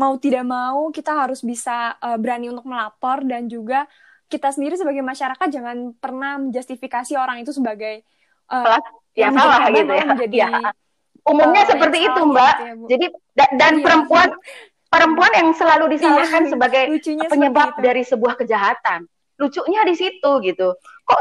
[0.00, 3.84] mau tidak mau kita harus bisa uh, berani untuk melapor dan juga
[4.32, 8.00] kita sendiri sebagai masyarakat jangan pernah menjustifikasi orang itu sebagai
[8.48, 8.80] uh,
[9.16, 10.04] yang salah gitu ya.
[10.08, 10.48] Menjadi, ya.
[11.22, 12.54] Umumnya uh, seperti itu, Mbak.
[12.54, 14.28] Gitu ya, Jadi da dan iya, perempuan
[14.92, 16.82] perempuan yang selalu disalahkan iya, sebagai
[17.30, 19.08] penyebab dari sebuah kejahatan.
[19.40, 20.68] Lucunya di situ gitu.
[21.08, 21.20] Kok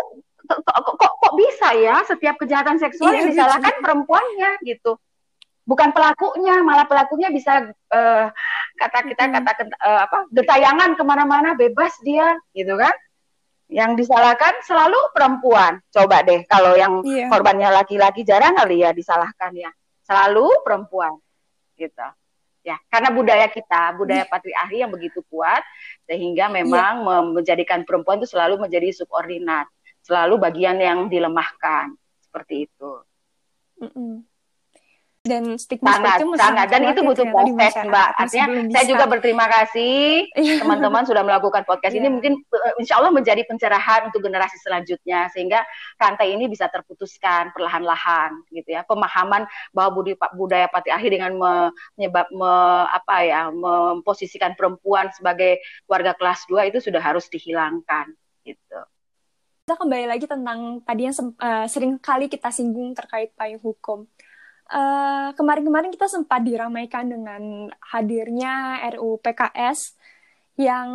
[0.52, 3.84] kok, kok, kok, kok bisa ya setiap kejahatan seksual iya, yang disalahkan lucu.
[3.88, 5.00] perempuannya gitu.
[5.64, 8.26] Bukan pelakunya, malah pelakunya bisa uh,
[8.76, 9.46] kata kita hmm.
[9.46, 12.92] kata uh, apa gentayangan ke mana-mana bebas dia gitu kan.
[13.72, 15.80] Yang disalahkan selalu perempuan.
[15.88, 17.32] Coba deh kalau yang iya.
[17.32, 19.72] korbannya laki-laki jarang kali ya disalahkan ya.
[20.04, 21.16] Selalu perempuan
[21.80, 22.08] gitu
[22.62, 24.30] ya karena budaya kita budaya iya.
[24.30, 25.66] patriarki yang begitu kuat
[26.06, 26.54] sehingga iya.
[26.62, 27.18] memang ya.
[27.26, 29.66] menjadikan perempuan itu selalu menjadi subordinat
[30.06, 33.02] selalu bagian yang dilemahkan seperti itu
[33.82, 34.31] mm -mm
[35.32, 36.68] dan stigma sangat, itu sangat.
[36.68, 38.10] Dan itu butuh proses mbak.
[38.20, 40.60] Artinya saya juga berterima kasih iya.
[40.60, 42.04] teman-teman sudah melakukan podcast yeah.
[42.04, 45.64] ini mungkin uh, insya Allah menjadi pencerahan untuk generasi selanjutnya sehingga
[45.96, 48.84] rantai ini bisa terputuskan perlahan-lahan gitu ya.
[48.84, 51.32] Pemahaman bahwa budi, budaya patriarki dengan
[51.96, 52.54] menyebab me,
[52.92, 58.12] apa ya memposisikan perempuan sebagai warga kelas 2 itu sudah harus dihilangkan
[58.44, 58.80] gitu.
[59.62, 64.10] Kita kembali lagi tentang tadi yang uh, sering kali kita singgung terkait payung hukum
[64.72, 70.00] eh, kemarin-kemarin kita sempat diramaikan dengan hadirnya RUU PKS
[70.60, 70.90] yang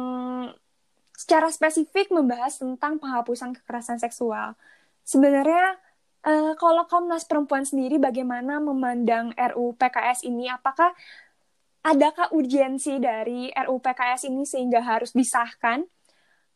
[1.16, 4.52] secara spesifik membahas tentang penghapusan kekerasan seksual.
[5.00, 5.80] Sebenarnya
[6.28, 10.52] uh, kalau Komnas Perempuan sendiri bagaimana memandang RUU PKS ini?
[10.52, 10.92] Apakah
[11.86, 15.88] adakah urgensi dari RUU PKS ini sehingga harus disahkan?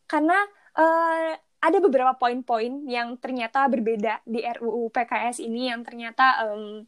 [0.05, 0.37] Karena
[0.77, 6.85] uh, ada beberapa poin-poin yang ternyata berbeda di RUU PKS ini yang ternyata um,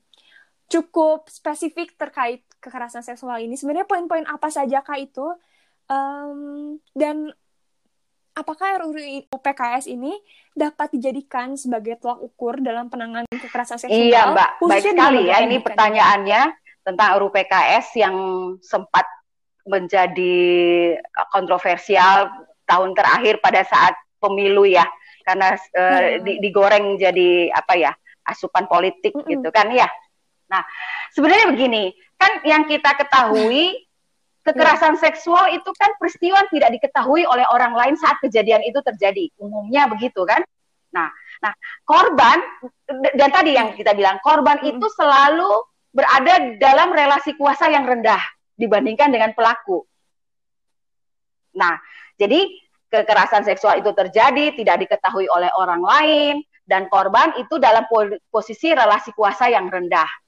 [0.73, 3.53] cukup spesifik terkait kekerasan seksual ini.
[3.53, 5.37] Sebenarnya poin-poin apa saja kah itu?
[5.85, 7.29] Um, dan
[8.33, 10.17] apakah RUU PKS ini
[10.57, 14.09] dapat dijadikan sebagai tolak ukur dalam penanganan kekerasan seksual?
[14.09, 14.49] Iya, Mbak.
[14.65, 16.41] Baik sekali ya ini pertanyaannya
[16.81, 18.17] tentang RUU PKS yang
[18.65, 19.05] sempat
[19.69, 20.35] menjadi
[21.29, 22.33] kontroversial
[22.65, 24.89] tahun terakhir pada saat pemilu ya.
[25.23, 26.41] Karena uh, hmm.
[26.41, 27.93] digoreng jadi apa ya?
[28.23, 29.27] asupan politik hmm.
[29.27, 29.87] gitu kan ya.
[30.53, 30.61] Nah,
[31.09, 31.89] sebenarnya begini,
[32.21, 33.89] kan yang kita ketahui
[34.45, 39.33] kekerasan seksual itu kan peristiwa tidak diketahui oleh orang lain saat kejadian itu terjadi.
[39.41, 40.45] Umumnya begitu kan?
[40.93, 41.09] Nah,
[41.41, 42.37] nah korban
[43.17, 48.21] dan tadi yang kita bilang korban itu selalu berada dalam relasi kuasa yang rendah
[48.53, 49.81] dibandingkan dengan pelaku.
[51.57, 51.81] Nah,
[52.21, 52.45] jadi
[52.93, 56.35] kekerasan seksual itu terjadi tidak diketahui oleh orang lain
[56.69, 57.89] dan korban itu dalam
[58.29, 60.22] posisi relasi kuasa yang rendah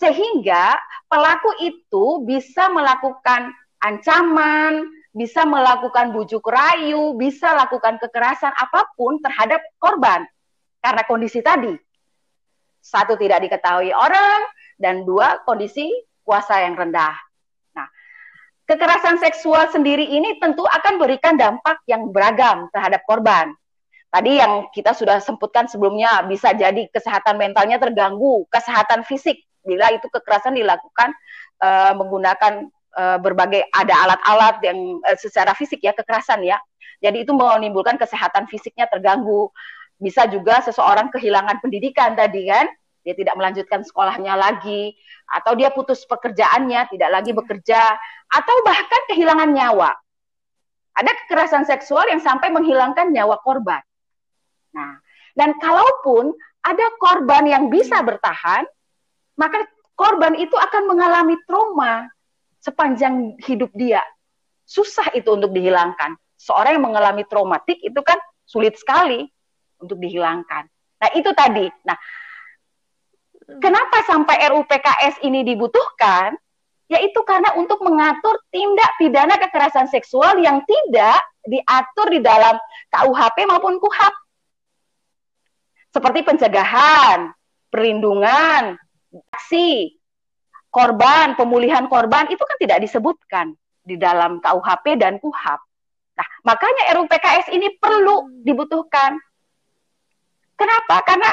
[0.00, 0.80] sehingga
[1.12, 3.52] pelaku itu bisa melakukan
[3.84, 10.24] ancaman, bisa melakukan bujuk rayu, bisa lakukan kekerasan apa pun terhadap korban
[10.80, 11.76] karena kondisi tadi.
[12.80, 14.40] Satu tidak diketahui orang
[14.80, 15.92] dan dua kondisi
[16.24, 17.12] kuasa yang rendah.
[17.76, 17.84] Nah,
[18.64, 23.52] kekerasan seksual sendiri ini tentu akan berikan dampak yang beragam terhadap korban.
[24.10, 30.06] Tadi yang kita sudah sebutkan sebelumnya bisa jadi kesehatan mentalnya terganggu, kesehatan fisik bila itu
[30.08, 31.12] kekerasan dilakukan
[31.60, 36.58] uh, menggunakan uh, berbagai ada alat-alat yang uh, secara fisik ya kekerasan ya.
[37.00, 39.48] Jadi itu menimbulkan kesehatan fisiknya terganggu.
[40.00, 42.68] Bisa juga seseorang kehilangan pendidikan tadi kan,
[43.04, 44.96] dia tidak melanjutkan sekolahnya lagi
[45.28, 47.80] atau dia putus pekerjaannya, tidak lagi bekerja
[48.28, 49.92] atau bahkan kehilangan nyawa.
[50.96, 53.80] Ada kekerasan seksual yang sampai menghilangkan nyawa korban.
[54.76, 55.00] Nah,
[55.34, 58.66] Dan kalaupun ada korban yang bisa bertahan,
[59.40, 59.64] maka
[59.96, 62.04] korban itu akan mengalami trauma
[62.60, 64.04] sepanjang hidup dia.
[64.68, 66.12] Susah itu untuk dihilangkan.
[66.36, 69.24] Seorang yang mengalami traumatik itu kan sulit sekali
[69.80, 70.68] untuk dihilangkan.
[71.00, 71.72] Nah, itu tadi.
[71.88, 71.96] Nah,
[73.64, 76.36] kenapa sampai RUU PKS ini dibutuhkan?
[76.90, 82.58] Yaitu karena untuk mengatur tindak pidana kekerasan seksual yang tidak diatur di dalam
[82.92, 84.14] KUHP maupun KUHAP.
[85.94, 87.30] Seperti pencegahan,
[87.70, 88.74] perlindungan,
[89.10, 89.98] aksi,
[90.70, 93.46] korban, pemulihan korban itu kan tidak disebutkan
[93.82, 95.60] di dalam KUHP dan KUHAP.
[96.20, 99.16] Nah, makanya RUU PKS ini perlu dibutuhkan.
[100.54, 101.00] Kenapa?
[101.08, 101.30] Karena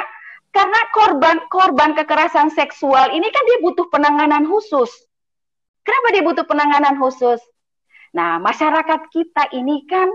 [0.55, 4.89] karena korban-korban kekerasan seksual ini kan dia butuh penanganan khusus.
[5.83, 7.43] Kenapa dia butuh penanganan khusus?
[8.15, 10.07] Nah, masyarakat kita ini kan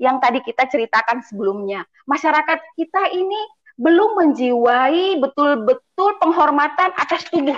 [0.00, 3.40] yang tadi kita ceritakan sebelumnya, masyarakat kita ini
[3.80, 7.56] belum menjiwai betul-betul penghormatan atas tubuh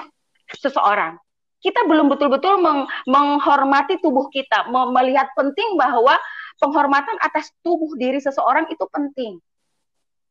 [0.55, 1.19] seseorang.
[1.59, 6.15] Kita belum betul-betul meng menghormati tubuh kita, melihat penting bahwa
[6.63, 9.43] penghormatan atas tubuh diri seseorang itu penting.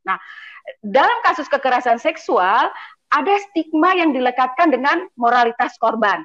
[0.08, 0.16] Nah,
[0.80, 2.72] dalam kasus kekerasan seksual
[3.12, 6.24] ada stigma yang dilekatkan dengan moralitas korban.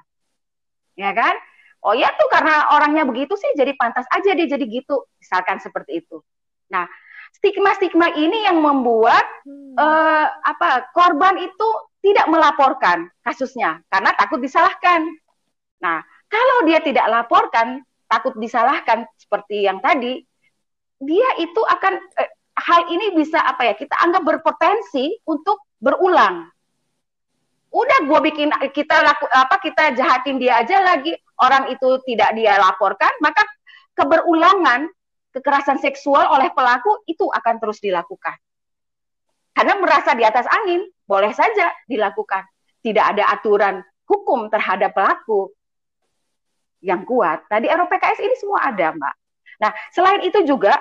[0.95, 1.35] Ya kan?
[1.83, 5.07] Oh ya tuh karena orangnya begitu sih jadi pantas aja dia jadi gitu.
[5.19, 6.23] Misalkan seperti itu.
[6.71, 6.87] Nah,
[7.37, 9.76] stigma-stigma ini yang membuat hmm.
[9.76, 11.68] uh, apa korban itu
[12.01, 15.05] tidak melaporkan kasusnya karena takut disalahkan.
[15.82, 20.22] Nah, kalau dia tidak laporkan, takut disalahkan seperti yang tadi,
[21.03, 26.49] dia itu akan eh, hal ini bisa apa ya kita anggap berpotensi untuk berulang.
[27.74, 31.12] Udah gue bikin kita laku apa kita jahatin dia aja lagi
[31.43, 33.45] orang itu tidak dia laporkan maka
[33.93, 34.89] keberulangan
[35.37, 38.37] kekerasan seksual oleh pelaku itu akan terus dilakukan.
[39.53, 42.45] Karena merasa di atas angin boleh saja dilakukan.
[42.80, 45.53] Tidak ada aturan hukum terhadap pelaku
[46.80, 47.45] yang kuat.
[47.49, 49.14] Tadi RUPKS ini semua ada, Mbak.
[49.57, 50.80] Nah, selain itu juga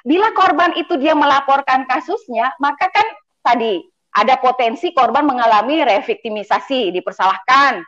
[0.00, 3.04] Bila korban itu dia melaporkan kasusnya, maka kan
[3.44, 3.84] tadi
[4.16, 7.84] ada potensi korban mengalami reviktimisasi, dipersalahkan.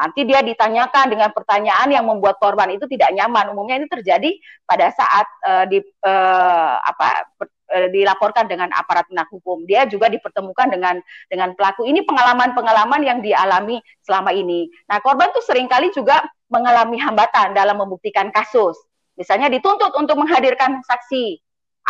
[0.00, 3.52] Nanti dia ditanyakan dengan pertanyaan yang membuat korban itu tidak nyaman.
[3.52, 4.32] Umumnya ini terjadi
[4.64, 9.68] pada saat uh, di uh, apa uh, dilaporkan dengan aparat penegak hukum.
[9.68, 10.96] Dia juga dipertemukan dengan
[11.28, 11.84] dengan pelaku.
[11.84, 14.72] Ini pengalaman-pengalaman yang dialami selama ini.
[14.88, 18.80] Nah, korban tuh sering kali juga mengalami hambatan dalam membuktikan kasus.
[19.20, 21.36] Misalnya dituntut untuk menghadirkan saksi,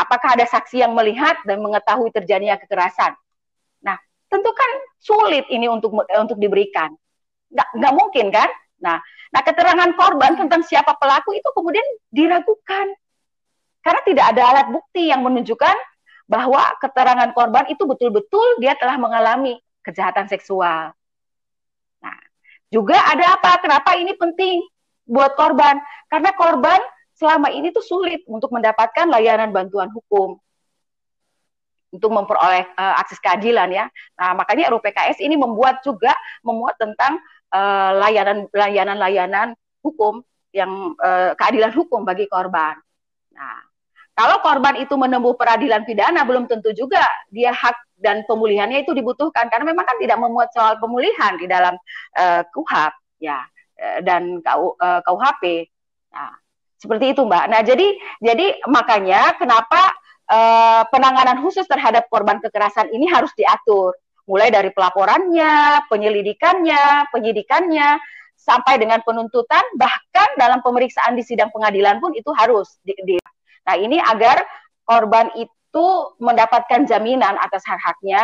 [0.00, 3.12] Apakah ada saksi yang melihat dan mengetahui terjadinya kekerasan?
[3.82, 3.98] Nah,
[4.30, 4.70] tentu kan
[5.02, 6.94] sulit ini untuk untuk diberikan.
[7.50, 8.50] Nggak, nggak mungkin kan?
[8.80, 8.98] Nah,
[9.30, 12.86] nah keterangan korban tentang siapa pelaku itu kemudian diragukan.
[13.80, 15.76] Karena tidak ada alat bukti yang menunjukkan
[16.30, 20.92] bahwa keterangan korban itu betul-betul dia telah mengalami kejahatan seksual.
[21.98, 22.18] Nah,
[22.70, 23.58] juga ada apa?
[23.58, 24.62] Kenapa ini penting
[25.08, 25.80] buat korban?
[26.06, 26.78] Karena korban
[27.16, 30.38] selama ini tuh sulit untuk mendapatkan layanan bantuan hukum
[31.90, 33.84] untuk memperoleh uh, akses keadilan ya.
[34.14, 36.14] Nah, makanya RUU PKS ini membuat juga
[36.46, 37.18] memuat tentang
[37.98, 40.22] layanan layanan-layanan hukum
[40.54, 42.78] yang uh, keadilan hukum bagi korban.
[43.34, 43.58] Nah,
[44.14, 49.46] kalau korban itu menempuh peradilan pidana belum tentu juga dia hak dan pemulihannya itu dibutuhkan
[49.50, 51.74] karena memang kan tidak memuat soal pemulihan di dalam
[52.18, 52.92] uh, KUHAP
[53.22, 53.44] ya
[54.04, 55.64] dan KU, uh, KUHP.
[56.12, 56.32] Nah,
[56.76, 57.44] seperti itu, Mbak.
[57.48, 57.88] Nah, jadi
[58.20, 59.92] jadi makanya kenapa
[60.28, 63.96] uh, penanganan khusus terhadap korban kekerasan ini harus diatur,
[64.30, 67.98] mulai dari pelaporannya, penyelidikannya, penyidikannya,
[68.38, 73.18] sampai dengan penuntutan, bahkan dalam pemeriksaan di sidang pengadilan pun itu harus di, di.
[73.66, 74.40] Nah, ini agar
[74.86, 75.86] korban itu
[76.22, 78.22] mendapatkan jaminan atas hak-haknya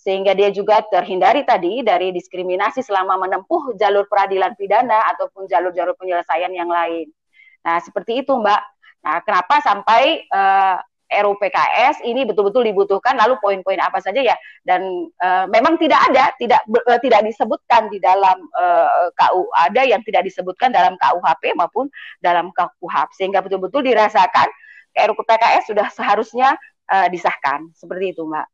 [0.00, 6.52] sehingga dia juga terhindari tadi dari diskriminasi selama menempuh jalur peradilan pidana ataupun jalur-jalur penyelesaian
[6.52, 7.12] yang lain.
[7.60, 8.62] Nah, seperti itu, Mbak.
[9.00, 10.80] Nah, kenapa sampai uh,
[11.10, 14.38] eh, RUU PKS ini betul-betul dibutuhkan lalu poin-poin apa saja ya.
[14.62, 20.00] Dan uh, memang tidak ada tidak uh, tidak disebutkan di dalam uh, KU ada yang
[20.06, 21.90] tidak disebutkan dalam KUHP maupun
[22.22, 24.48] dalam KUHAP sehingga betul-betul dirasakan
[24.94, 26.54] RUU PKS sudah seharusnya
[26.88, 27.74] uh, disahkan.
[27.74, 28.46] Seperti itu Mbak.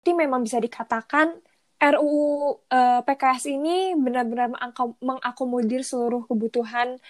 [0.00, 1.36] Jadi memang bisa dikatakan
[1.80, 4.52] RUU uh, PKS ini benar-benar
[5.00, 7.00] mengakomodir seluruh kebutuhan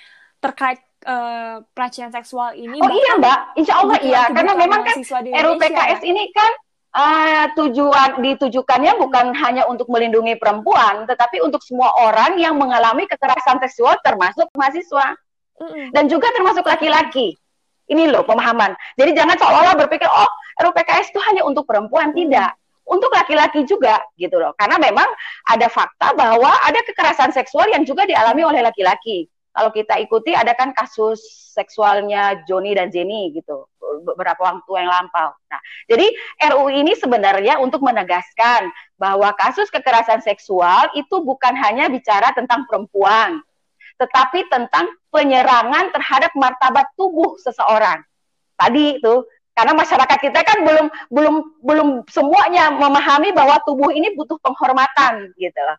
[0.41, 2.77] terkait uh, pelecehan seksual ini.
[2.81, 6.53] Oh iya mbak, insya Allah iya, karena memang kan RUPKS ini kan
[6.97, 13.63] uh, tujuan ditujukannya bukan hanya untuk melindungi perempuan, tetapi untuk semua orang yang mengalami kekerasan
[13.63, 15.17] seksual termasuk mahasiswa
[15.61, 15.87] mm -mm.
[15.95, 17.37] dan juga termasuk laki-laki.
[17.91, 18.71] Ini loh pemahaman.
[18.95, 20.31] Jadi jangan seolah-olah berpikir oh
[20.63, 22.55] RUU PKS itu hanya untuk perempuan, tidak
[22.91, 24.51] untuk laki-laki juga gitu loh.
[24.59, 25.07] Karena memang
[25.47, 29.31] ada fakta bahwa ada kekerasan seksual yang juga dialami oleh laki-laki.
[29.61, 31.21] Kalau kita ikuti ada kan kasus
[31.53, 33.69] seksualnya Joni dan Jenny gitu
[34.09, 35.37] beberapa waktu yang lampau.
[35.53, 36.09] Nah, jadi
[36.49, 43.45] RUU ini sebenarnya untuk menegaskan bahwa kasus kekerasan seksual itu bukan hanya bicara tentang perempuan,
[44.01, 48.01] tetapi tentang penyerangan terhadap martabat tubuh seseorang.
[48.57, 54.41] Tadi itu karena masyarakat kita kan belum belum belum semuanya memahami bahwa tubuh ini butuh
[54.41, 55.77] penghormatan gitu loh.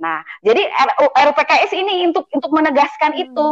[0.00, 0.64] Nah, jadi
[1.12, 3.24] RUPKS ini untuk untuk menegaskan hmm.
[3.28, 3.46] itu.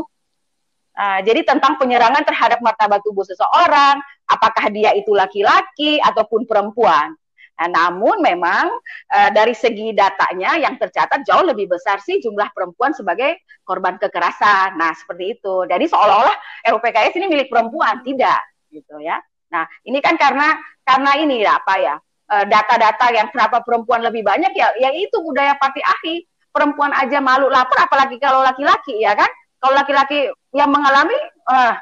[0.99, 7.15] Nah, jadi tentang penyerangan terhadap martabat tubuh seseorang, apakah dia itu laki-laki ataupun perempuan.
[7.59, 8.71] Nah, namun memang
[9.11, 14.75] uh, dari segi datanya yang tercatat jauh lebih besar sih jumlah perempuan sebagai korban kekerasan.
[14.75, 15.67] Nah, seperti itu.
[15.71, 16.35] Jadi seolah-olah
[16.75, 18.41] RUPKS ini milik perempuan, tidak
[18.73, 19.19] gitu ya.
[19.55, 21.95] Nah, ini kan karena karena ini ya apa ya?
[22.29, 26.28] Eh, data-data yang kenapa perempuan lebih banyak ya ya itu budaya patriarki.
[26.49, 29.29] Perempuan aja malu lapar apalagi kalau laki-laki ya kan?
[29.59, 31.19] Kalau laki-laki yang mengalami
[31.51, 31.75] uh,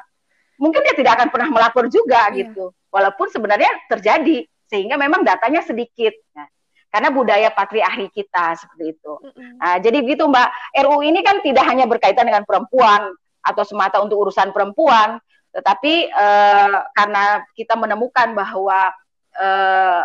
[0.57, 2.45] mungkin dia tidak akan pernah melapor juga yeah.
[2.45, 2.73] gitu.
[2.89, 6.11] Walaupun sebenarnya terjadi sehingga memang datanya sedikit.
[6.35, 6.47] Nah,
[6.87, 9.13] karena budaya patriarki kita seperti itu.
[9.59, 10.49] Nah, jadi gitu Mbak,
[10.87, 13.11] RU ini kan tidak hanya berkaitan dengan perempuan
[13.43, 15.19] atau semata untuk urusan perempuan,
[15.51, 18.91] tetapi uh, karena kita menemukan bahwa
[19.35, 20.03] uh,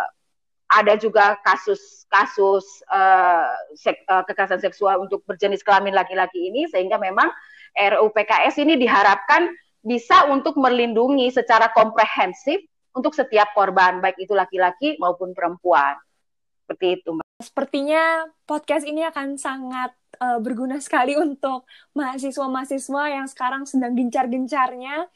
[0.73, 7.29] ada juga kasus-kasus uh, sek, uh, kekerasan seksual untuk berjenis kelamin laki-laki ini, sehingga memang
[7.77, 9.49] RUU PKS ini diharapkan
[9.83, 12.63] bisa untuk melindungi secara komprehensif
[12.93, 15.97] untuk setiap korban, baik itu laki-laki maupun perempuan.
[16.63, 17.19] Seperti itu.
[17.41, 21.65] Sepertinya podcast ini akan sangat uh, berguna sekali untuk
[21.97, 25.09] mahasiswa-mahasiswa yang sekarang sedang gencar-gencarnya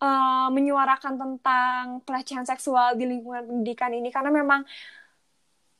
[0.00, 4.64] uh, menyuarakan tentang pelecehan seksual di lingkungan pendidikan ini karena memang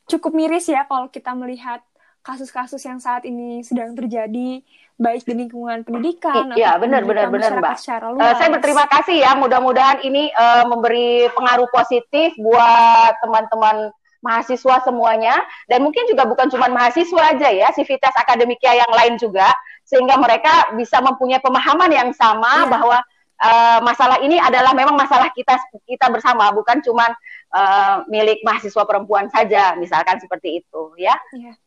[0.07, 1.81] cukup miris ya kalau kita melihat
[2.21, 4.61] kasus-kasus yang saat ini sedang terjadi
[5.01, 7.75] baik di lingkungan pendidikan Iya, benar benar benar Mbak.
[8.21, 13.89] Uh, saya berterima kasih ya, mudah-mudahan ini uh, memberi pengaruh positif buat teman-teman
[14.21, 15.33] mahasiswa semuanya
[15.65, 19.49] dan mungkin juga bukan cuma mahasiswa aja ya, sivitas akademika yang lain juga
[19.81, 22.69] sehingga mereka bisa mempunyai pemahaman yang sama ya.
[22.69, 22.97] bahwa
[23.41, 25.57] uh, masalah ini adalah memang masalah kita
[25.89, 27.09] kita bersama, bukan cuma
[27.51, 31.17] uh, milik mahasiswa perempuan saja, misalkan seperti itu, ya.
[31.33, 31.57] ya.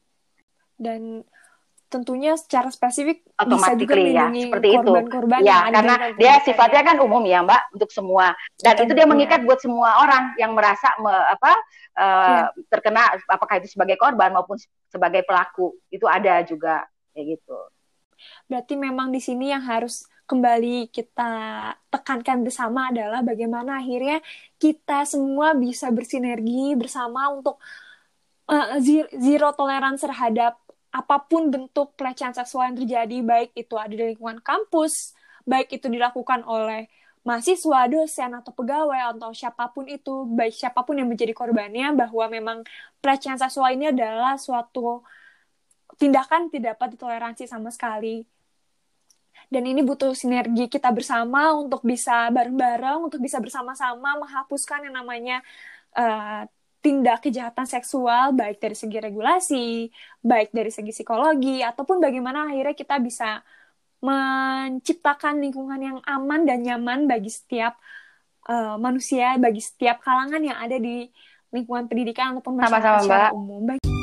[0.78, 1.26] Dan
[1.94, 6.96] tentunya secara spesifik bisa juga ya seperti korban -korban itu ya karena dia sifatnya kan
[6.98, 9.46] umum ya mbak untuk semua dan itu dia mengikat ya.
[9.46, 11.52] buat semua orang yang merasa me, apa
[11.94, 12.66] uh, ya.
[12.66, 14.58] terkena apakah itu sebagai korban maupun
[14.90, 16.82] sebagai pelaku itu ada juga
[17.14, 17.58] kayak gitu
[18.50, 21.30] berarti memang di sini yang harus kembali kita
[21.92, 24.24] tekankan bersama adalah bagaimana akhirnya
[24.56, 27.60] kita semua bisa bersinergi bersama untuk
[28.48, 28.80] uh,
[29.20, 30.56] zero tolerance terhadap
[30.94, 35.12] apa pun bentuk pelecehan seksual yang terjadi, baik itu ada di lingkungan kampus,
[35.42, 36.86] baik itu dilakukan oleh
[37.26, 42.24] mahasiswa, dosen, atau pegawai, atau siapa pun itu, baik siapa pun yang menjadi korbannya, bahwa
[42.30, 42.58] memang
[43.02, 45.02] pelecehan seksual ini adalah suatu
[45.98, 48.22] tindakan tidak dapat ditoleransi sama sekali
[49.54, 55.38] dan ini butuh sinergi kita bersama untuk bisa bareng-bareng untuk bisa bersama-sama menghapuskan yang namanya
[55.94, 56.42] uh,
[56.82, 59.88] tindak kejahatan seksual baik dari segi regulasi,
[60.20, 63.40] baik dari segi psikologi ataupun bagaimana akhirnya kita bisa
[64.04, 67.78] menciptakan lingkungan yang aman dan nyaman bagi setiap
[68.50, 71.08] uh, manusia, bagi setiap kalangan yang ada di
[71.54, 73.64] lingkungan pendidikan ataupun masyarakat secara umum.
[73.64, 73.93] Bagi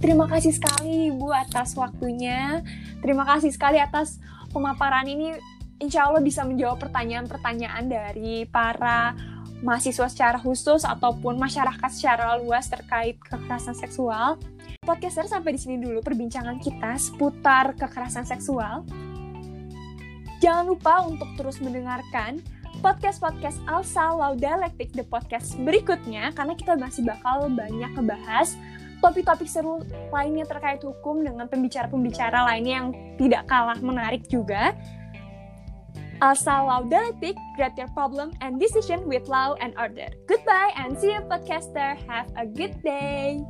[0.00, 2.64] Terima kasih sekali Ibu atas waktunya.
[3.04, 4.16] Terima kasih sekali atas
[4.48, 5.36] pemaparan ini.
[5.80, 9.16] Insya Allah bisa menjawab pertanyaan-pertanyaan dari para
[9.60, 14.40] mahasiswa secara khusus ataupun masyarakat secara luas terkait kekerasan seksual.
[14.80, 18.84] Podcaster sampai di sini dulu perbincangan kita seputar kekerasan seksual.
[20.40, 22.40] Jangan lupa untuk terus mendengarkan
[22.80, 28.56] podcast-podcast Alsa Law Dialectic The Podcast berikutnya karena kita masih bakal banyak ngebahas
[29.00, 29.82] topik-topik seru
[30.12, 34.76] lainnya terkait hukum dengan pembicara-pembicara lainnya yang tidak kalah menarik juga.
[36.20, 40.12] Law Dialectic, create your problem and decision with law and order.
[40.28, 41.96] Goodbye and see you podcaster.
[42.04, 43.40] Have a good day.